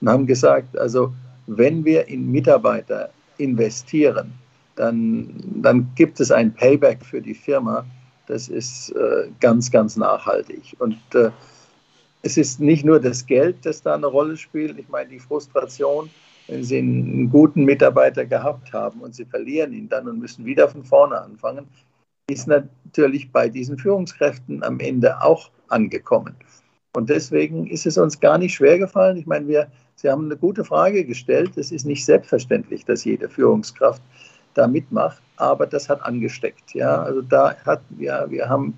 [0.00, 1.12] und haben gesagt, also
[1.46, 4.32] wenn wir in Mitarbeiter investieren,
[4.76, 7.87] dann, dann gibt es ein Payback für die Firma,
[8.26, 10.76] das ist äh, ganz, ganz nachhaltig.
[10.78, 11.30] Und äh,
[12.22, 14.78] es ist nicht nur das Geld, das da eine Rolle spielt.
[14.78, 16.11] Ich meine, die Frustration,
[16.48, 20.68] wenn Sie einen guten Mitarbeiter gehabt haben und Sie verlieren ihn dann und müssen wieder
[20.68, 21.66] von vorne anfangen,
[22.28, 26.35] ist natürlich bei diesen Führungskräften am Ende auch angekommen.
[26.96, 29.18] Und deswegen ist es uns gar nicht schwer gefallen.
[29.18, 31.59] Ich meine, wir, Sie haben eine gute Frage gestellt.
[31.59, 34.00] Es ist nicht selbstverständlich, dass jede Führungskraft
[34.54, 36.72] da mitmacht, aber das hat angesteckt.
[36.72, 38.72] Ja, also da hat, ja, wir haben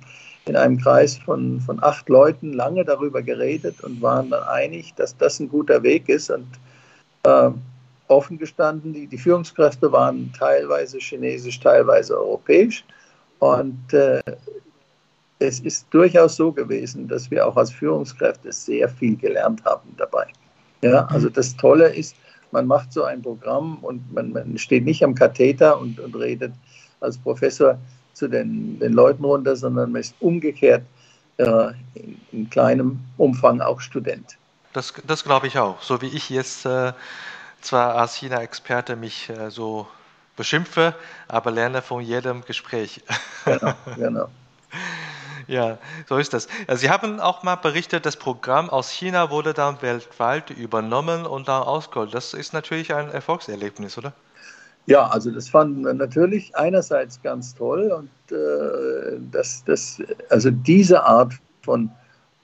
[0.46, 5.16] in einem Kreis von, von acht Leuten lange darüber geredet und waren dann einig, dass
[5.16, 6.48] das ein guter Weg ist und
[7.22, 7.50] äh,
[8.08, 12.84] offen gestanden, die, die Führungskräfte waren teilweise chinesisch, teilweise europäisch
[13.38, 14.20] und äh,
[15.38, 20.26] es ist durchaus so gewesen, dass wir auch als Führungskräfte sehr viel gelernt haben dabei.
[20.82, 22.16] Ja, also das Tolle ist,
[22.50, 26.52] man macht so ein Programm und man, man steht nicht am Katheter und, und redet
[27.00, 27.78] als Professor
[28.14, 30.82] zu den, den Leuten runter, sondern man ist umgekehrt
[31.36, 34.36] äh, in, in, kleinem Umfang auch Student.
[34.72, 35.80] Das, das glaube ich auch.
[35.82, 36.92] So wie ich jetzt äh,
[37.60, 39.86] zwar als China-Experte mich äh, so
[40.36, 40.94] beschimpfe,
[41.26, 43.02] aber lerne von jedem Gespräch.
[43.44, 44.28] Genau, genau.
[45.48, 46.46] Ja, so ist das.
[46.74, 51.62] Sie haben auch mal berichtet, das Programm aus China wurde dann weltweit übernommen und dann
[51.62, 52.12] ausgerollt.
[52.12, 54.12] Das ist natürlich ein Erfolgserlebnis, oder?
[54.84, 61.02] Ja, also das fanden wir natürlich einerseits ganz toll und äh, dass das, also diese
[61.04, 61.32] Art
[61.62, 61.90] von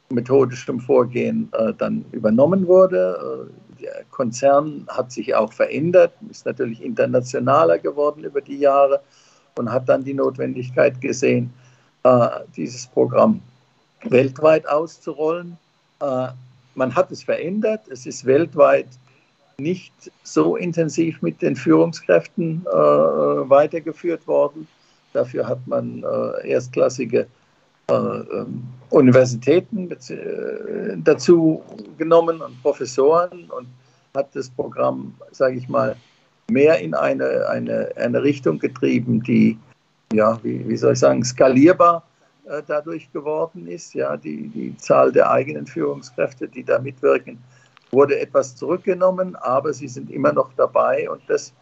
[0.09, 3.49] methodischem Vorgehen äh, dann übernommen wurde.
[3.79, 9.03] Äh, der Konzern hat sich auch verändert, ist natürlich internationaler geworden über die Jahre
[9.59, 11.53] und hat dann die Notwendigkeit gesehen,
[12.55, 13.41] dieses Programm
[14.11, 15.57] weltweit auszurollen.
[16.01, 16.29] Äh,
[16.75, 17.83] man hat es verändert.
[17.89, 18.89] Es ist weltweit
[19.59, 19.93] nicht
[20.25, 24.67] so intensiv mit den Führungskräften äh, weitergeführt worden.
[25.13, 27.27] Dafür hat man äh, erstklassige
[27.89, 31.63] äh, ähm, Universitäten äh, dazu
[31.99, 33.69] genommen und Professoren und
[34.17, 35.95] hat das Programm, sage ich mal,
[36.51, 39.57] mehr in eine, eine, eine Richtung getrieben, die
[40.15, 42.05] ja, wie, wie soll ich sagen, skalierbar
[42.47, 43.95] äh, dadurch geworden ist.
[43.95, 47.39] Ja, die, die Zahl der eigenen Führungskräfte, die da mitwirken,
[47.91, 51.09] wurde etwas zurückgenommen, aber sie sind immer noch dabei.
[51.09, 51.53] Und das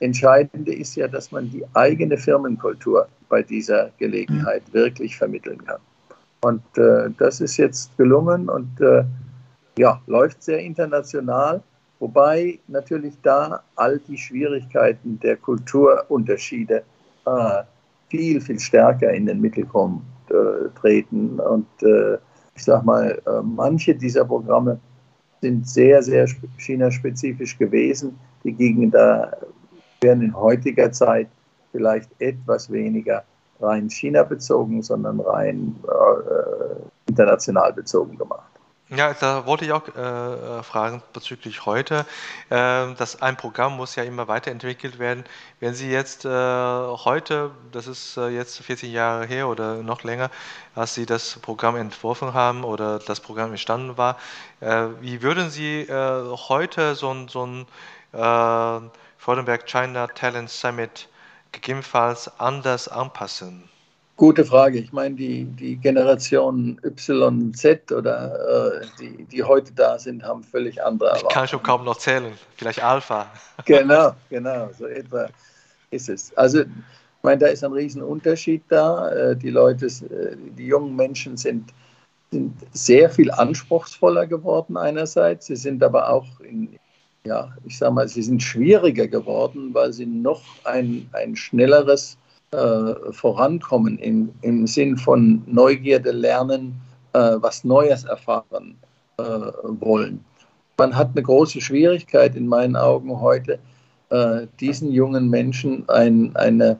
[0.00, 4.74] Entscheidende ist ja, dass man die eigene Firmenkultur bei dieser Gelegenheit mhm.
[4.74, 5.80] wirklich vermitteln kann.
[6.40, 9.04] Und äh, das ist jetzt gelungen und äh,
[9.76, 11.62] ja, läuft sehr international,
[11.98, 16.82] wobei natürlich da all die Schwierigkeiten der Kulturunterschiede
[17.26, 17.62] äh,
[18.08, 21.40] viel, viel stärker in den Mittelpunkt äh, treten.
[21.40, 22.18] Und äh,
[22.54, 24.80] ich sage mal, äh, manche dieser Programme
[25.40, 26.26] sind sehr, sehr
[26.58, 28.18] China-spezifisch gewesen.
[28.44, 29.32] Die gingen da,
[30.00, 31.28] werden in heutiger Zeit
[31.72, 33.24] vielleicht etwas weniger
[33.60, 38.57] rein China bezogen, sondern rein äh, international bezogen gemacht.
[38.90, 42.06] Ja, da wollte ich auch äh, fragen bezüglich heute.
[42.48, 45.24] Äh, dass ein Programm muss ja immer weiterentwickelt werden.
[45.60, 50.30] Wenn Sie jetzt äh, heute, das ist äh, jetzt 14 Jahre her oder noch länger,
[50.74, 54.16] als Sie das Programm entworfen haben oder das Programm entstanden war,
[54.60, 57.66] äh, wie würden Sie äh, heute so ein, so ein
[59.18, 61.10] Freudenberg China Talent Summit
[61.52, 63.68] gegebenenfalls anders anpassen?
[64.18, 64.80] Gute Frage.
[64.80, 70.42] Ich meine, die, die Generation Y, Z oder äh, die, die heute da sind, haben
[70.42, 71.30] völlig andere Erwartungen.
[71.30, 72.32] Ich kann schon kaum noch zählen.
[72.56, 73.30] Vielleicht Alpha.
[73.64, 74.70] genau, genau.
[74.76, 75.28] So etwa
[75.92, 76.36] ist es.
[76.36, 76.66] Also, ich
[77.22, 79.08] meine, da ist ein Riesenunterschied da.
[79.12, 81.72] Äh, die Leute, äh, die jungen Menschen sind,
[82.32, 85.46] sind sehr viel anspruchsvoller geworden einerseits.
[85.46, 86.76] Sie sind aber auch in,
[87.22, 92.18] ja, ich sage mal, sie sind schwieriger geworden, weil sie noch ein, ein schnelleres
[92.50, 96.80] äh, vorankommen im, im Sinn von Neugierde lernen,
[97.12, 98.76] äh, was Neues erfahren
[99.18, 100.24] äh, wollen.
[100.78, 103.58] Man hat eine große Schwierigkeit in meinen Augen heute,
[104.10, 106.78] äh, diesen jungen Menschen ein, eine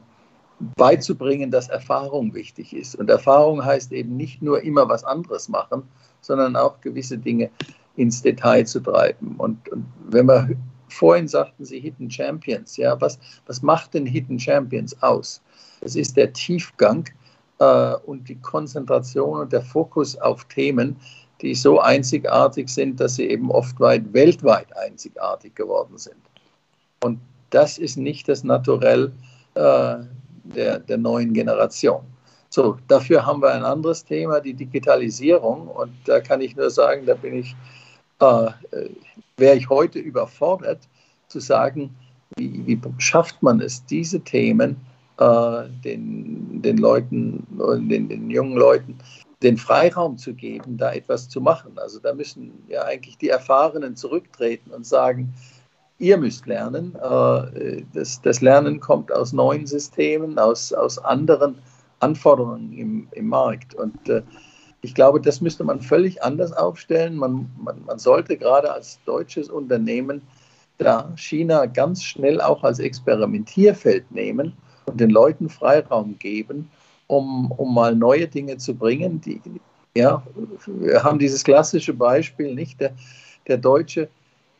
[0.75, 2.95] beizubringen, dass Erfahrung wichtig ist.
[2.95, 5.83] Und Erfahrung heißt eben nicht nur immer was anderes machen,
[6.21, 7.49] sondern auch gewisse Dinge
[7.95, 9.35] ins Detail zu treiben.
[9.37, 10.49] Und, und wenn wir
[10.87, 15.41] vorhin sagten Sie Hidden Champions, ja, was, was macht denn Hidden Champions aus?
[15.81, 17.09] Es ist der Tiefgang
[17.59, 20.95] äh, und die Konzentration und der Fokus auf Themen,
[21.41, 26.17] die so einzigartig sind, dass sie eben oft weit weltweit einzigartig geworden sind.
[27.01, 29.11] Und das ist nicht das Naturell
[29.55, 29.95] äh,
[30.43, 32.01] der, der neuen Generation.
[32.49, 35.67] So, dafür haben wir ein anderes Thema, die Digitalisierung.
[35.67, 37.55] Und da kann ich nur sagen, da bin ich,
[38.19, 38.51] äh,
[39.37, 40.79] wäre ich heute überfordert
[41.27, 41.95] zu sagen,
[42.37, 44.77] wie, wie schafft man es, diese Themen
[45.19, 47.45] äh, den, den Leuten,
[47.89, 48.97] den, den jungen Leuten
[49.43, 51.77] den Freiraum zu geben, da etwas zu machen.
[51.77, 55.33] Also da müssen ja eigentlich die Erfahrenen zurücktreten und sagen,
[55.97, 56.95] ihr müsst lernen.
[56.95, 61.55] Äh, das, das Lernen kommt aus neuen Systemen, aus, aus anderen
[61.99, 63.75] Anforderungen im, im Markt.
[63.75, 64.23] Und äh,
[64.81, 67.15] ich glaube, das müsste man völlig anders aufstellen.
[67.15, 70.21] Man, man, man sollte gerade als deutsches Unternehmen
[70.77, 74.53] da China ganz schnell auch als Experimentierfeld nehmen
[74.85, 76.69] und den Leuten Freiraum geben,
[77.07, 79.21] um, um mal neue Dinge zu bringen.
[79.21, 79.41] Die,
[79.95, 80.23] ja,
[80.65, 82.79] wir haben dieses klassische Beispiel, nicht?
[82.79, 82.93] Der,
[83.47, 84.09] der Deutsche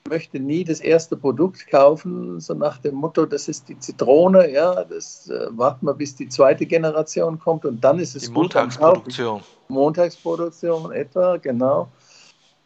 [0.08, 4.84] möchte nie das erste Produkt kaufen, so nach dem Motto, das ist die Zitrone, ja,
[4.84, 8.36] das äh, warten wir, bis die zweite Generation kommt und dann ist es die gut.
[8.36, 9.42] Montagsproduktion.
[9.68, 11.90] Montagsproduktion etwa, genau.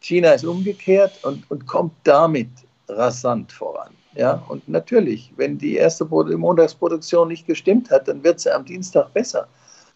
[0.00, 2.48] China ist umgekehrt und, und kommt damit
[2.88, 3.92] rasant voran.
[4.16, 9.12] Ja, und natürlich, wenn die erste Montagsproduktion nicht gestimmt hat, dann wird sie am Dienstag
[9.12, 9.48] besser.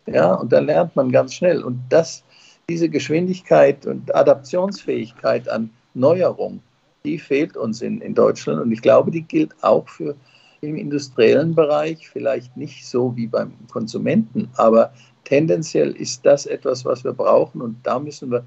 [0.06, 1.62] Ja, und dann lernt man ganz schnell.
[1.62, 2.24] Und das,
[2.68, 6.60] diese Geschwindigkeit und Adaptionsfähigkeit an Neuerung,
[7.04, 8.60] die fehlt uns in, in Deutschland.
[8.60, 10.16] Und ich glaube, die gilt auch für
[10.60, 17.04] im industriellen Bereich, vielleicht nicht so wie beim Konsumenten, aber tendenziell ist das etwas, was
[17.04, 17.60] wir brauchen.
[17.60, 18.44] Und da müssen wir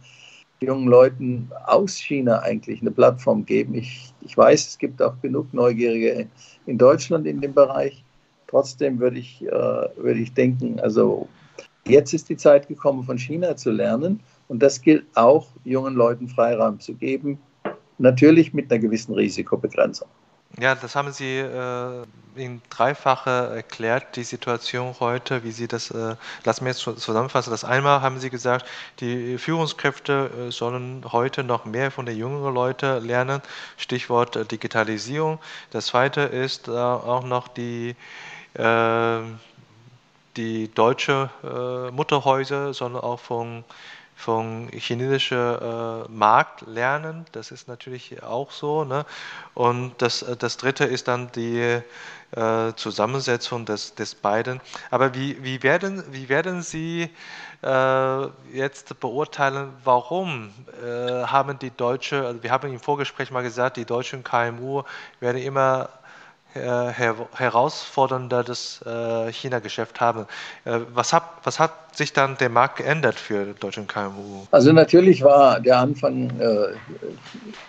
[0.62, 3.74] jungen Leuten aus China eigentlich eine Plattform geben.
[3.74, 6.28] Ich, ich weiß, es gibt auch genug Neugierige
[6.68, 8.04] in Deutschland in dem Bereich.
[8.48, 11.28] Trotzdem würde ich, äh, würde ich denken, also
[11.88, 14.20] jetzt ist die Zeit gekommen, von China zu lernen.
[14.50, 17.40] Und das gilt auch, jungen Leuten Freiraum zu geben,
[17.98, 20.08] natürlich mit einer gewissen Risikobegrenzung.
[20.60, 22.04] Ja, das haben Sie äh,
[22.36, 27.52] in dreifache erklärt, die Situation heute, wie Sie das, äh, lassen wir jetzt zusammenfassen.
[27.52, 28.66] Das einmal haben Sie gesagt,
[29.00, 33.42] die Führungskräfte äh, sollen heute noch mehr von den jüngeren Leuten lernen,
[33.78, 35.40] Stichwort äh, Digitalisierung.
[35.72, 37.96] Das zweite ist äh, auch noch die,
[38.54, 39.20] äh,
[40.38, 41.30] die deutsche
[41.92, 43.66] Mutterhäuser sollen auch von
[44.22, 47.26] vom chinesischen äh, Markt lernen.
[47.32, 48.84] Das ist natürlich auch so.
[48.84, 49.06] Ne?
[49.56, 51.82] Und das, äh, das dritte ist dann die
[52.32, 54.62] äh, Zusammensetzung des, des beiden.
[54.92, 57.10] Aber wie, wie, werden, wie werden Sie
[58.52, 60.52] jetzt beurteilen, warum
[60.84, 64.82] haben die Deutsche, also wir haben im Vorgespräch mal gesagt, die deutschen KMU
[65.20, 65.90] werden immer
[66.54, 70.26] her herausfordernder das äh, China-Geschäft haben.
[70.66, 74.46] Äh, was, hat, was hat sich dann der Markt geändert für deutsche KMU?
[74.52, 76.74] Also natürlich war der Anfang äh,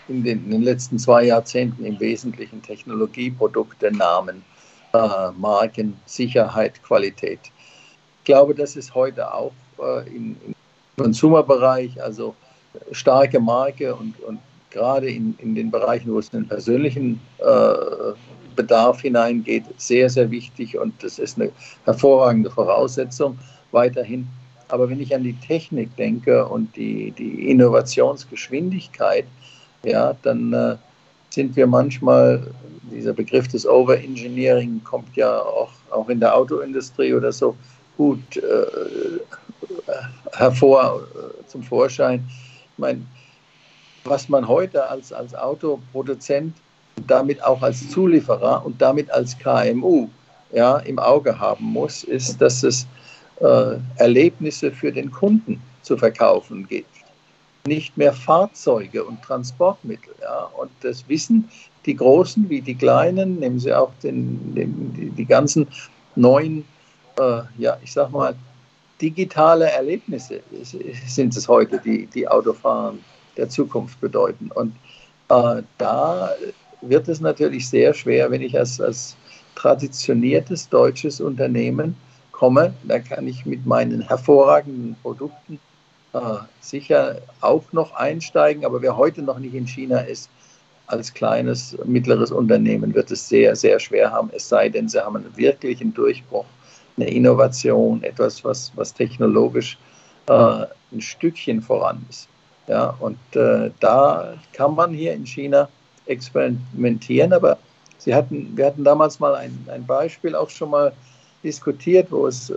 [0.09, 4.45] in, den, in, den, letzten zwei Jahrzehnten im Wesentlichen Technologieprodukte, Namen,
[4.93, 7.41] äh, Marken, Sicherheit, Qualität.
[8.19, 10.37] Ich glaube, das ist heute auch äh, im,
[10.97, 12.35] Consumer-Bereich, also
[12.93, 14.39] starke Marke und, und
[14.71, 18.13] gerade in, in den Bereichen, wo es den persönlichen äh,
[18.55, 21.51] Bedarf hineingeht, sehr, sehr wichtig und das ist eine
[21.85, 23.39] hervorragende Voraussetzung
[23.71, 24.29] weiterhin.
[24.69, 29.27] Aber wenn ich an die Technik denke und die, die Innovationsgeschwindigkeit,
[29.85, 30.77] ja, dann äh,
[31.31, 32.47] sind wir manchmal,
[32.91, 37.57] dieser Begriff des Overengineering kommt ja auch, auch in der Autoindustrie oder so
[37.97, 39.21] gut äh,
[40.33, 42.25] hervor äh, zum Vorschein.
[42.73, 43.03] Ich meine,
[44.05, 46.57] was man heute als, als Autoproduzent
[47.07, 50.09] damit auch als Zulieferer und damit als KMU
[50.53, 52.87] ja, im Auge haben muss, ist, dass es
[53.41, 56.89] äh, Erlebnisse für den Kunden zu verkaufen gibt.
[57.67, 60.15] Nicht mehr Fahrzeuge und Transportmittel.
[60.21, 60.51] Ja?
[60.57, 61.49] Und das wissen
[61.87, 65.67] die Großen wie die Kleinen, nehmen Sie auch den, den die, die, ganzen
[66.15, 66.65] neuen,
[67.19, 68.35] äh, ja, ich sag mal,
[69.01, 70.41] digitale Erlebnisse
[71.07, 73.01] sind es heute, die, die Autofahren
[73.37, 74.51] der Zukunft bedeuten.
[74.53, 74.77] Und
[75.29, 76.31] äh, da
[76.83, 79.17] wird es natürlich sehr schwer, wenn ich als, als
[79.55, 81.97] traditioniertes deutsches Unternehmen
[82.33, 85.61] komme, da kann ich mit meinen hervorragenden Produkten
[86.13, 86.19] äh,
[86.61, 88.65] sicher auch noch einsteigen.
[88.65, 90.29] Aber wer heute noch nicht in China ist,
[90.87, 95.17] als kleines, mittleres Unternehmen wird es sehr, sehr schwer haben, es sei denn, sie haben
[95.17, 96.45] einen wirklichen Durchbruch,
[96.97, 99.79] eine Innovation, etwas, was, was technologisch
[100.27, 102.29] äh, ein Stückchen voran ist.
[102.67, 105.69] Ja, und äh, da kann man hier in China
[106.07, 107.59] experimentieren, aber
[108.03, 110.93] Sie hatten, wir hatten damals mal ein, ein Beispiel auch schon mal
[111.45, 112.55] diskutiert, wo es äh,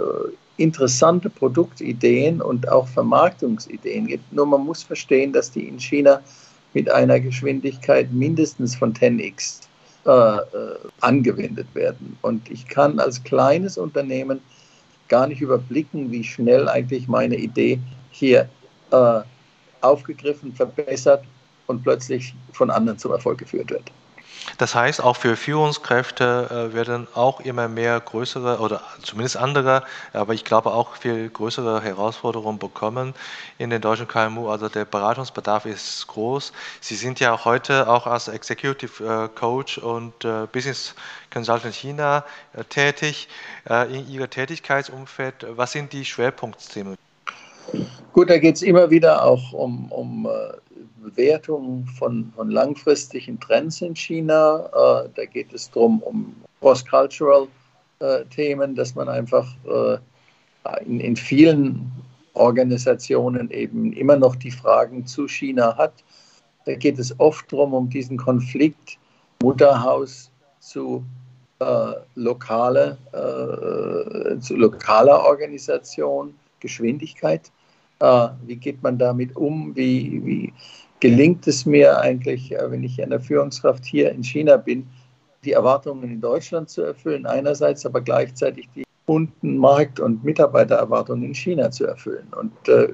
[0.58, 4.34] interessante Produktideen und auch Vermarktungsideen gibt.
[4.34, 6.22] Nur man muss verstehen, dass die in China
[6.74, 9.62] mit einer Geschwindigkeit mindestens von 10x
[10.06, 10.42] äh, äh,
[11.02, 12.18] angewendet werden.
[12.24, 14.42] Und ich kann als kleines Unternehmen
[15.10, 17.80] gar nicht überblicken, wie schnell eigentlich meine Idee
[18.10, 18.50] hier
[18.90, 19.22] äh,
[19.82, 21.24] aufgegriffen, verbessert
[21.68, 23.92] und plötzlich von anderen zum Erfolg geführt wird.
[24.58, 30.34] Das heißt, auch für Führungskräfte äh, werden auch immer mehr größere oder zumindest andere, aber
[30.34, 33.14] ich glaube auch viel größere Herausforderungen bekommen
[33.58, 34.50] in den deutschen KMU.
[34.50, 36.54] Also der Beratungsbedarf ist groß.
[36.80, 40.96] Sie sind ja heute auch als Executive äh, Coach und äh, Business
[41.34, 42.24] Consultant China
[42.70, 43.28] tätig.
[43.92, 46.96] In Ihrem Tätigkeitsumfeld, was sind die Schwerpunktthemen?
[48.14, 50.30] Gut, da geht es immer wieder auch um, um
[51.06, 54.66] Bewertung von, von langfristigen Trends in China.
[54.68, 57.48] Äh, da geht es darum, um cross-cultural
[58.00, 59.98] äh, Themen, dass man einfach äh,
[60.86, 61.92] in, in vielen
[62.34, 65.94] Organisationen eben immer noch die Fragen zu China hat.
[66.66, 68.98] Da geht es oft darum, um diesen Konflikt
[69.42, 71.04] Mutterhaus zu,
[71.60, 77.52] äh, lokale, äh, zu lokaler Organisation, Geschwindigkeit.
[78.00, 79.76] Äh, wie geht man damit um?
[79.76, 80.54] Wie, wie,
[81.06, 84.88] gelingt es mir eigentlich, äh, wenn ich eine Führungskraft hier in China bin,
[85.44, 91.70] die Erwartungen in Deutschland zu erfüllen, einerseits, aber gleichzeitig die Kundenmarkt- und Mitarbeitererwartungen in China
[91.70, 92.28] zu erfüllen.
[92.36, 92.86] Und äh,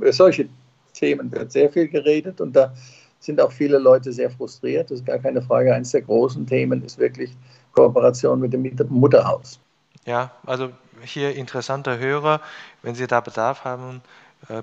[0.00, 0.48] über solche
[0.92, 2.74] Themen wird sehr viel geredet und da
[3.20, 4.90] sind auch viele Leute sehr frustriert.
[4.90, 5.72] Das ist gar keine Frage.
[5.72, 7.30] Eines der großen Themen ist wirklich
[7.70, 9.60] Kooperation mit dem Mutterhaus.
[10.04, 10.70] Ja, also
[11.04, 12.40] hier interessanter Hörer,
[12.82, 14.02] wenn Sie da Bedarf haben,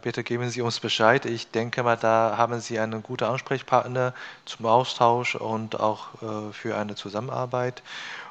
[0.02, 1.26] bitte geben Sie uns Bescheid.
[1.26, 4.14] Ich denke mal, da haben Sie einen guten Ansprechpartner
[4.46, 7.82] zum Austausch und auch äh, für eine Zusammenarbeit.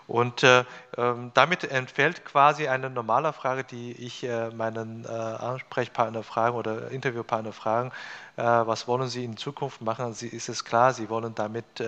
[0.09, 0.65] Und äh,
[0.97, 6.91] ähm, damit entfällt quasi eine normale Frage, die ich äh, meinen äh, Ansprechpartner fragen oder
[6.91, 7.93] Interviewpartner fragen,
[8.41, 10.15] was wollen Sie in Zukunft machen?
[10.15, 11.83] Sie, ist es klar, Sie wollen damit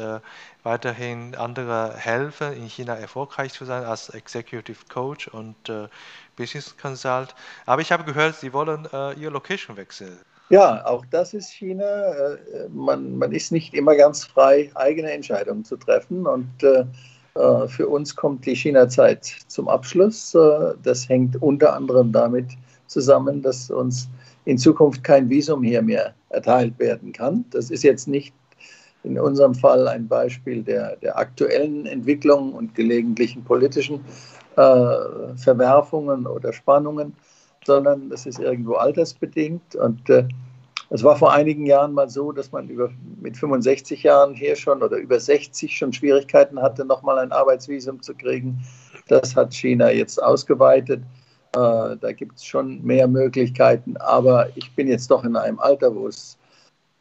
[0.64, 5.55] weiterhin andere helfen, in China erfolgreich zu sein als Executive Coach und
[6.35, 7.37] Business Consult.
[7.66, 10.18] Aber ich habe gehört, Sie wollen Ihr Location wechseln.
[10.49, 12.37] Ja, auch das ist China.
[12.68, 16.51] man, man ist nicht immer ganz frei, eigene Entscheidungen zu treffen und
[17.68, 20.35] für uns kommt die China-Zeit zum Abschluss.
[20.35, 22.47] Äh, das hängt unter anderem damit
[22.87, 24.09] zusammen, dass uns
[24.45, 27.45] in Zukunft kein Visum hier mehr erteilt werden kann.
[27.51, 28.35] Das ist jetzt nicht
[29.05, 34.01] in unserem Fall ein Beispiel der, der aktuellen Entwicklung und gelegentlichen politischen
[34.57, 37.14] äh, Verwerfungen oder Spannungen,
[37.64, 39.76] sondern das ist irgendwo altersbedingt.
[39.76, 40.26] Und äh,
[40.91, 44.82] es war vor einigen Jahren mal so, dass man über, mit 65 Jahren hier schon
[44.82, 48.61] oder über 60 schon Schwierigkeiten hatte, nochmal ein Arbeitsvisum zu kriegen.
[49.07, 51.03] Das hat China jetzt ausgeweitet.
[51.55, 55.95] Äh, da gibt es schon mehr Möglichkeiten, aber ich bin jetzt doch in einem Alter,
[55.95, 56.36] wo es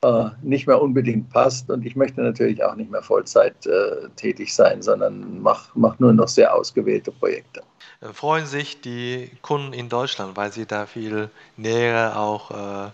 [0.01, 4.53] äh, nicht mehr unbedingt passt und ich möchte natürlich auch nicht mehr Vollzeit äh, tätig
[4.53, 7.61] sein, sondern mache mach nur noch sehr ausgewählte Projekte.
[8.01, 12.91] Äh, freuen sich die Kunden in Deutschland, weil sie da viel näher auch äh,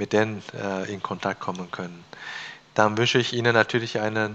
[0.00, 2.04] mit denen äh, in Kontakt kommen können.
[2.74, 4.34] Dann wünsche ich Ihnen natürlich eine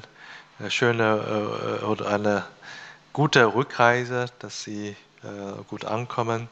[0.63, 2.43] äh, schöne äh, oder eine
[3.11, 4.89] gute Rückreise, dass Sie
[5.23, 6.47] äh, gut ankommen.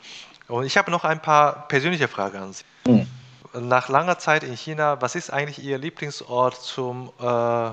[0.47, 2.63] Und ich habe noch ein paar persönliche Fragen an Sie.
[2.87, 3.07] Mhm.
[3.69, 7.69] Nach langer Zeit in China, was ist eigentlich Ihr Lieblingsort zum äh,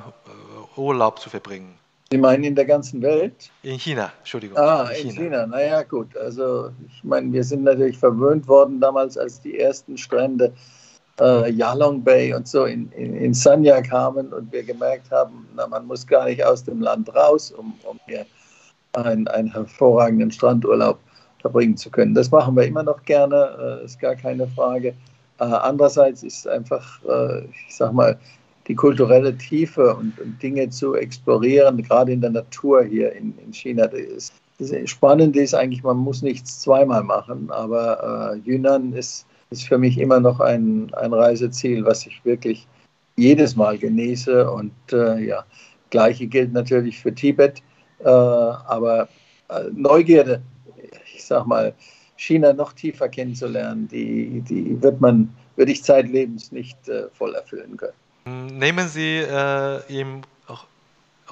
[0.76, 1.74] Urlaub zu verbringen?
[2.12, 3.51] Sie meinen in der ganzen Welt?
[3.62, 4.59] In China, Entschuldigung.
[4.59, 5.22] Ah, in China.
[5.22, 5.47] China.
[5.47, 6.14] Naja, gut.
[6.16, 10.53] Also, ich meine, wir sind natürlich verwöhnt worden damals, als die ersten Strände
[11.21, 15.67] äh, Yalong Bay und so in, in, in Sanya kamen und wir gemerkt haben, na,
[15.67, 18.27] man muss gar nicht aus dem Land raus, um, um hier
[18.93, 20.99] einen, einen hervorragenden Strandurlaub
[21.41, 22.15] verbringen zu können.
[22.15, 24.95] Das machen wir immer noch gerne, ist gar keine Frage.
[25.39, 27.01] Andererseits ist einfach,
[27.67, 28.19] ich sag mal,
[28.71, 33.53] die kulturelle Tiefe und, und, Dinge zu explorieren, gerade in der Natur hier in, in
[33.53, 33.89] China.
[33.89, 39.66] Das, das Spannende ist eigentlich, man muss nichts zweimal machen, aber äh, Yunnan ist, ist
[39.66, 42.66] für mich immer noch ein, ein Reiseziel, was ich wirklich
[43.16, 44.51] jedes Mal genieße.
[44.51, 45.44] Und äh, ja,
[45.90, 47.62] gleiche gilt natürlich für Tibet,
[47.98, 49.09] äh, aber
[49.48, 50.40] äh, Neugierde,
[51.14, 51.74] ich sag mal,
[52.16, 57.76] China noch tiefer kennenzulernen, die, die wird man, würde ich zeitlebens nicht äh, voll erfüllen
[57.76, 58.59] können.
[58.59, 60.20] Nehmen Sie äh, im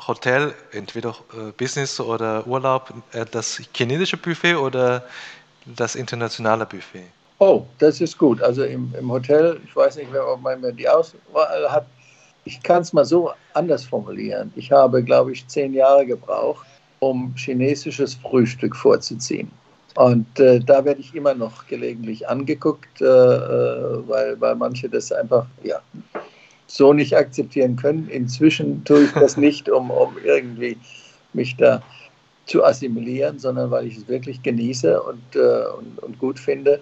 [0.06, 2.92] Hotel, entweder äh, Business oder Urlaub,
[3.30, 5.04] das chinesische Buffet oder
[5.66, 7.04] das internationale Buffet?
[7.38, 8.42] Oh, das ist gut.
[8.42, 11.86] Also im, im Hotel, ich weiß nicht, ob man die Auswahl hat.
[12.44, 14.52] Ich kann es mal so anders formulieren.
[14.56, 16.66] Ich habe, glaube ich, zehn Jahre gebraucht,
[16.98, 19.50] um chinesisches Frühstück vorzuziehen.
[19.94, 25.12] Und äh, da werde ich immer noch gelegentlich angeguckt, äh, äh weil, weil manche das
[25.12, 25.80] einfach ja,
[26.66, 28.08] so nicht akzeptieren können.
[28.08, 30.76] Inzwischen tue ich das nicht, um, um irgendwie
[31.32, 31.82] mich da
[32.46, 36.80] zu assimilieren, sondern weil ich es wirklich genieße und, äh, und, und, gut finde.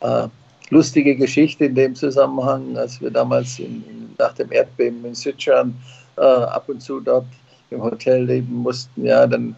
[0.00, 0.28] Äh,
[0.70, 5.74] lustige Geschichte in dem Zusammenhang, als wir damals in, nach dem Erdbeben in Sichuan
[6.16, 7.26] äh, ab und zu dort
[7.70, 9.56] im Hotel leben mussten, ja, dann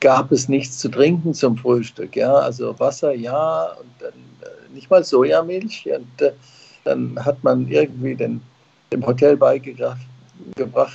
[0.00, 4.12] gab es nichts zu trinken zum Frühstück, ja, also Wasser, ja, und dann
[4.42, 6.32] äh, nicht mal Sojamilch und äh,
[6.84, 8.40] dann hat man irgendwie den
[8.92, 9.98] dem Hotel beigebracht,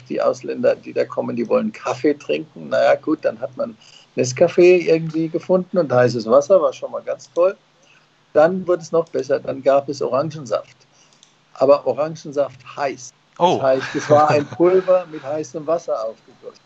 [0.09, 2.69] die Ausländer, die da kommen, die wollen Kaffee trinken.
[2.69, 3.75] Naja, gut, dann hat man
[4.15, 7.55] Nescafé irgendwie gefunden und heißes Wasser, war schon mal ganz toll.
[8.33, 10.75] Dann wurde es noch besser, dann gab es Orangensaft.
[11.55, 13.13] Aber Orangensaft heiß.
[13.39, 13.55] Oh.
[13.55, 16.61] Das heißt, es war ein Pulver mit heißem Wasser aufgegossen.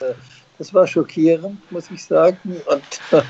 [0.00, 0.14] Äh,
[0.58, 3.24] das war schockierend, muss ich sagen, und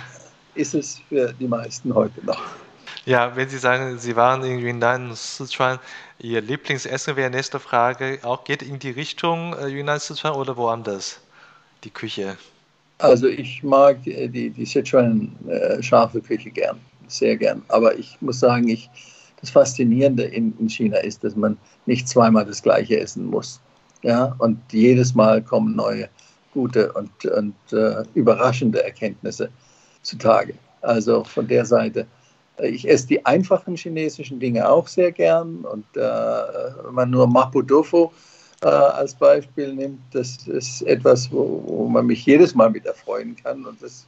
[0.54, 2.42] ist es für die meisten heute noch.
[3.04, 5.78] Ja, wenn Sie sagen, Sie waren in Sichuan,
[6.18, 11.20] Ihr Lieblingsessen wäre nächste Frage, auch geht in die Richtung äh, Yunnan Sichuan oder woanders,
[11.84, 12.36] die Küche?
[12.98, 17.62] Also ich mag die, die, die Sichuan äh, scharfe Küche gern, sehr gern.
[17.68, 18.90] Aber ich muss sagen, ich,
[19.40, 21.56] das Faszinierende in, in China ist, dass man
[21.86, 23.60] nicht zweimal das gleiche essen muss.
[24.02, 26.08] Ja, und jedes Mal kommen neue,
[26.54, 29.50] gute und, und äh, überraschende Erkenntnisse
[30.02, 30.54] zutage.
[30.82, 32.06] Also von der Seite
[32.62, 35.58] ich esse die einfachen chinesischen Dinge auch sehr gern.
[35.58, 38.10] Und äh, wenn man nur Mapo Tofu
[38.62, 43.36] äh, als Beispiel nimmt, das ist etwas, wo, wo, man mich jedes Mal mit erfreuen
[43.36, 43.64] kann.
[43.64, 44.06] Und das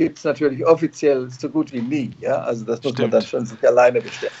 [0.00, 2.10] gibt es natürlich offiziell so gut wie nie.
[2.20, 2.36] Ja?
[2.36, 3.00] Also das muss Stimmt.
[3.00, 4.32] man dann schon sich alleine bestellen.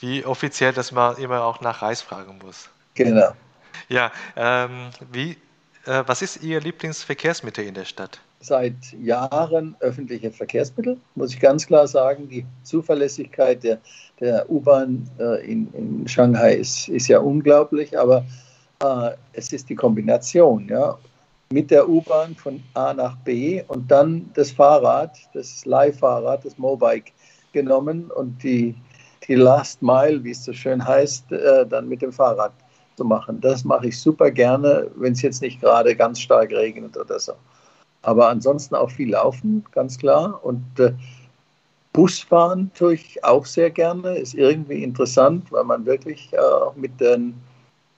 [0.00, 2.68] Wie offiziell, dass man immer auch nach Reis fragen muss.
[2.94, 3.30] Genau.
[3.88, 5.38] Ja, ähm, wie,
[5.86, 8.20] äh, was ist Ihr Lieblingsverkehrsmittel in der Stadt?
[8.42, 12.26] seit Jahren öffentliche Verkehrsmittel, muss ich ganz klar sagen.
[12.28, 13.78] Die Zuverlässigkeit der,
[14.18, 18.24] der U-Bahn äh, in, in Shanghai ist, ist ja unglaublich, aber
[18.82, 20.98] äh, es ist die Kombination, ja,
[21.52, 27.10] mit der U-Bahn von A nach B und dann das Fahrrad, das Leihfahrrad, das Mobike
[27.52, 28.76] genommen und die,
[29.26, 32.52] die Last Mile, wie es so schön heißt, äh, dann mit dem Fahrrad
[32.96, 33.40] zu machen.
[33.40, 37.32] Das mache ich super gerne, wenn es jetzt nicht gerade ganz stark regnet oder so.
[38.02, 40.38] Aber ansonsten auch viel laufen, ganz klar.
[40.44, 40.92] Und äh,
[41.92, 44.16] Busfahren tue ich auch sehr gerne.
[44.16, 46.38] Ist irgendwie interessant, weil man wirklich äh,
[46.76, 47.34] mit, den,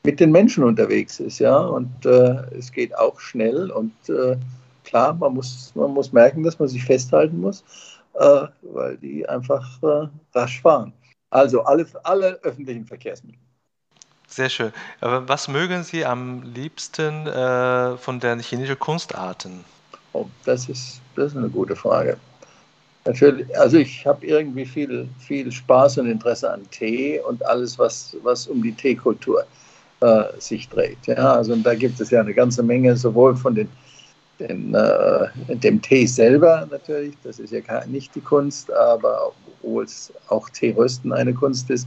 [0.05, 1.39] mit den Menschen unterwegs ist.
[1.39, 1.59] Ja?
[1.59, 3.71] Und äh, es geht auch schnell.
[3.71, 4.37] Und äh,
[4.85, 7.65] klar, man muss, man muss merken, dass man sich festhalten muss,
[8.15, 10.93] äh, weil die einfach äh, rasch fahren.
[11.31, 13.39] Also alle, alle öffentlichen Verkehrsmittel.
[14.27, 14.73] Sehr schön.
[15.01, 19.65] Aber was mögen Sie am liebsten äh, von den chinesischen Kunstarten?
[20.15, 22.17] Oh, das ist, das ist eine gute Frage.
[23.05, 28.17] Natürlich, also ich habe irgendwie viel, viel Spaß und Interesse an Tee und alles, was,
[28.23, 29.47] was um die Teekultur äh,
[30.39, 31.07] sich dreht.
[31.07, 33.69] Ja, also da gibt es ja eine ganze Menge, sowohl von den,
[34.39, 39.33] den, äh, dem Tee selber natürlich, das ist ja nicht die Kunst, aber
[39.63, 41.87] obwohl es auch Teerösten eine Kunst ist,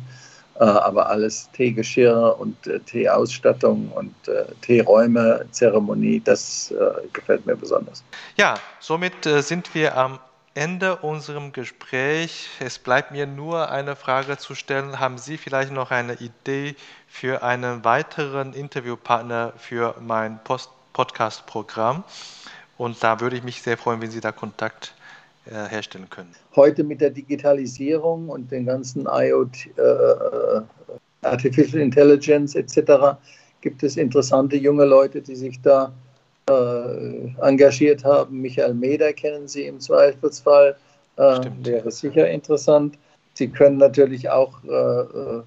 [0.60, 6.74] äh, aber alles Teegeschirr und äh, Teeausstattung und äh, Teeräume, Zeremonie, das
[7.12, 8.04] gefällt mir besonders.
[8.38, 10.20] Ja, somit sind wir am
[10.56, 12.48] Ende unserem Gespräch.
[12.62, 15.02] Es bleibt mir nur eine Frage zu stellen.
[15.02, 16.76] Haben Sie vielleicht noch eine Idee
[17.10, 20.40] für einen weiteren Interviewpartner für mein
[20.94, 22.06] Podcast-Programm?
[22.78, 24.96] Und da würde ich mich sehr freuen, wenn Sie da Kontakt
[25.46, 26.34] äh, herstellen können.
[26.56, 30.62] Heute mit der Digitalisierung und den ganzen IoT, äh,
[31.22, 33.18] Artificial Intelligence etc.
[33.60, 36.05] gibt es interessante junge Leute, die sich da äh,
[36.48, 38.42] engagiert haben.
[38.42, 40.76] Michael Meder kennen Sie im Zweifelsfall,
[41.18, 42.98] äh, wäre sicher interessant.
[43.34, 45.44] Sie können natürlich auch äh, äh,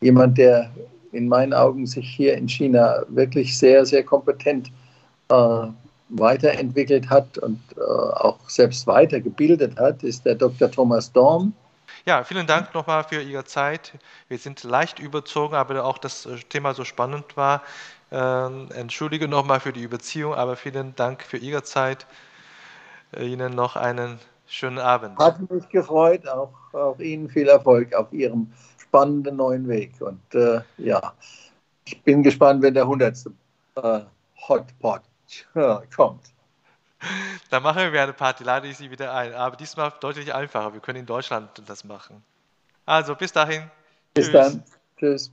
[0.00, 0.70] jemand, der
[1.12, 4.70] in meinen Augen sich hier in China wirklich sehr, sehr kompetent
[5.28, 5.66] äh,
[6.10, 10.70] weiterentwickelt hat und äh, auch selbst weitergebildet hat, ist der Dr.
[10.70, 11.52] Thomas Dorn.
[12.06, 13.92] Ja, vielen Dank nochmal für Ihre Zeit.
[14.28, 17.62] Wir sind leicht überzogen, aber auch das äh, Thema so spannend war.
[18.10, 22.06] Ähm, entschuldige nochmal für die Überziehung, aber vielen Dank für Ihre Zeit.
[23.12, 25.18] Äh, Ihnen noch einen schönen Abend.
[25.18, 29.92] Hat mich gefreut, auch, auch Ihnen viel Erfolg auf Ihrem spannenden neuen Weg.
[30.00, 31.12] Und äh, ja,
[31.84, 33.26] ich bin gespannt, wenn der 100.
[33.76, 34.00] Äh,
[34.48, 35.02] Hotpot
[35.94, 36.22] kommt.
[37.50, 39.34] Dann machen wir eine Party, lade ich Sie wieder ein.
[39.34, 40.72] Aber diesmal deutlich einfacher.
[40.72, 42.24] Wir können in Deutschland das machen.
[42.86, 43.70] Also bis dahin.
[44.14, 44.32] Bis Tschüss.
[44.32, 44.64] dann.
[44.96, 45.32] Tschüss.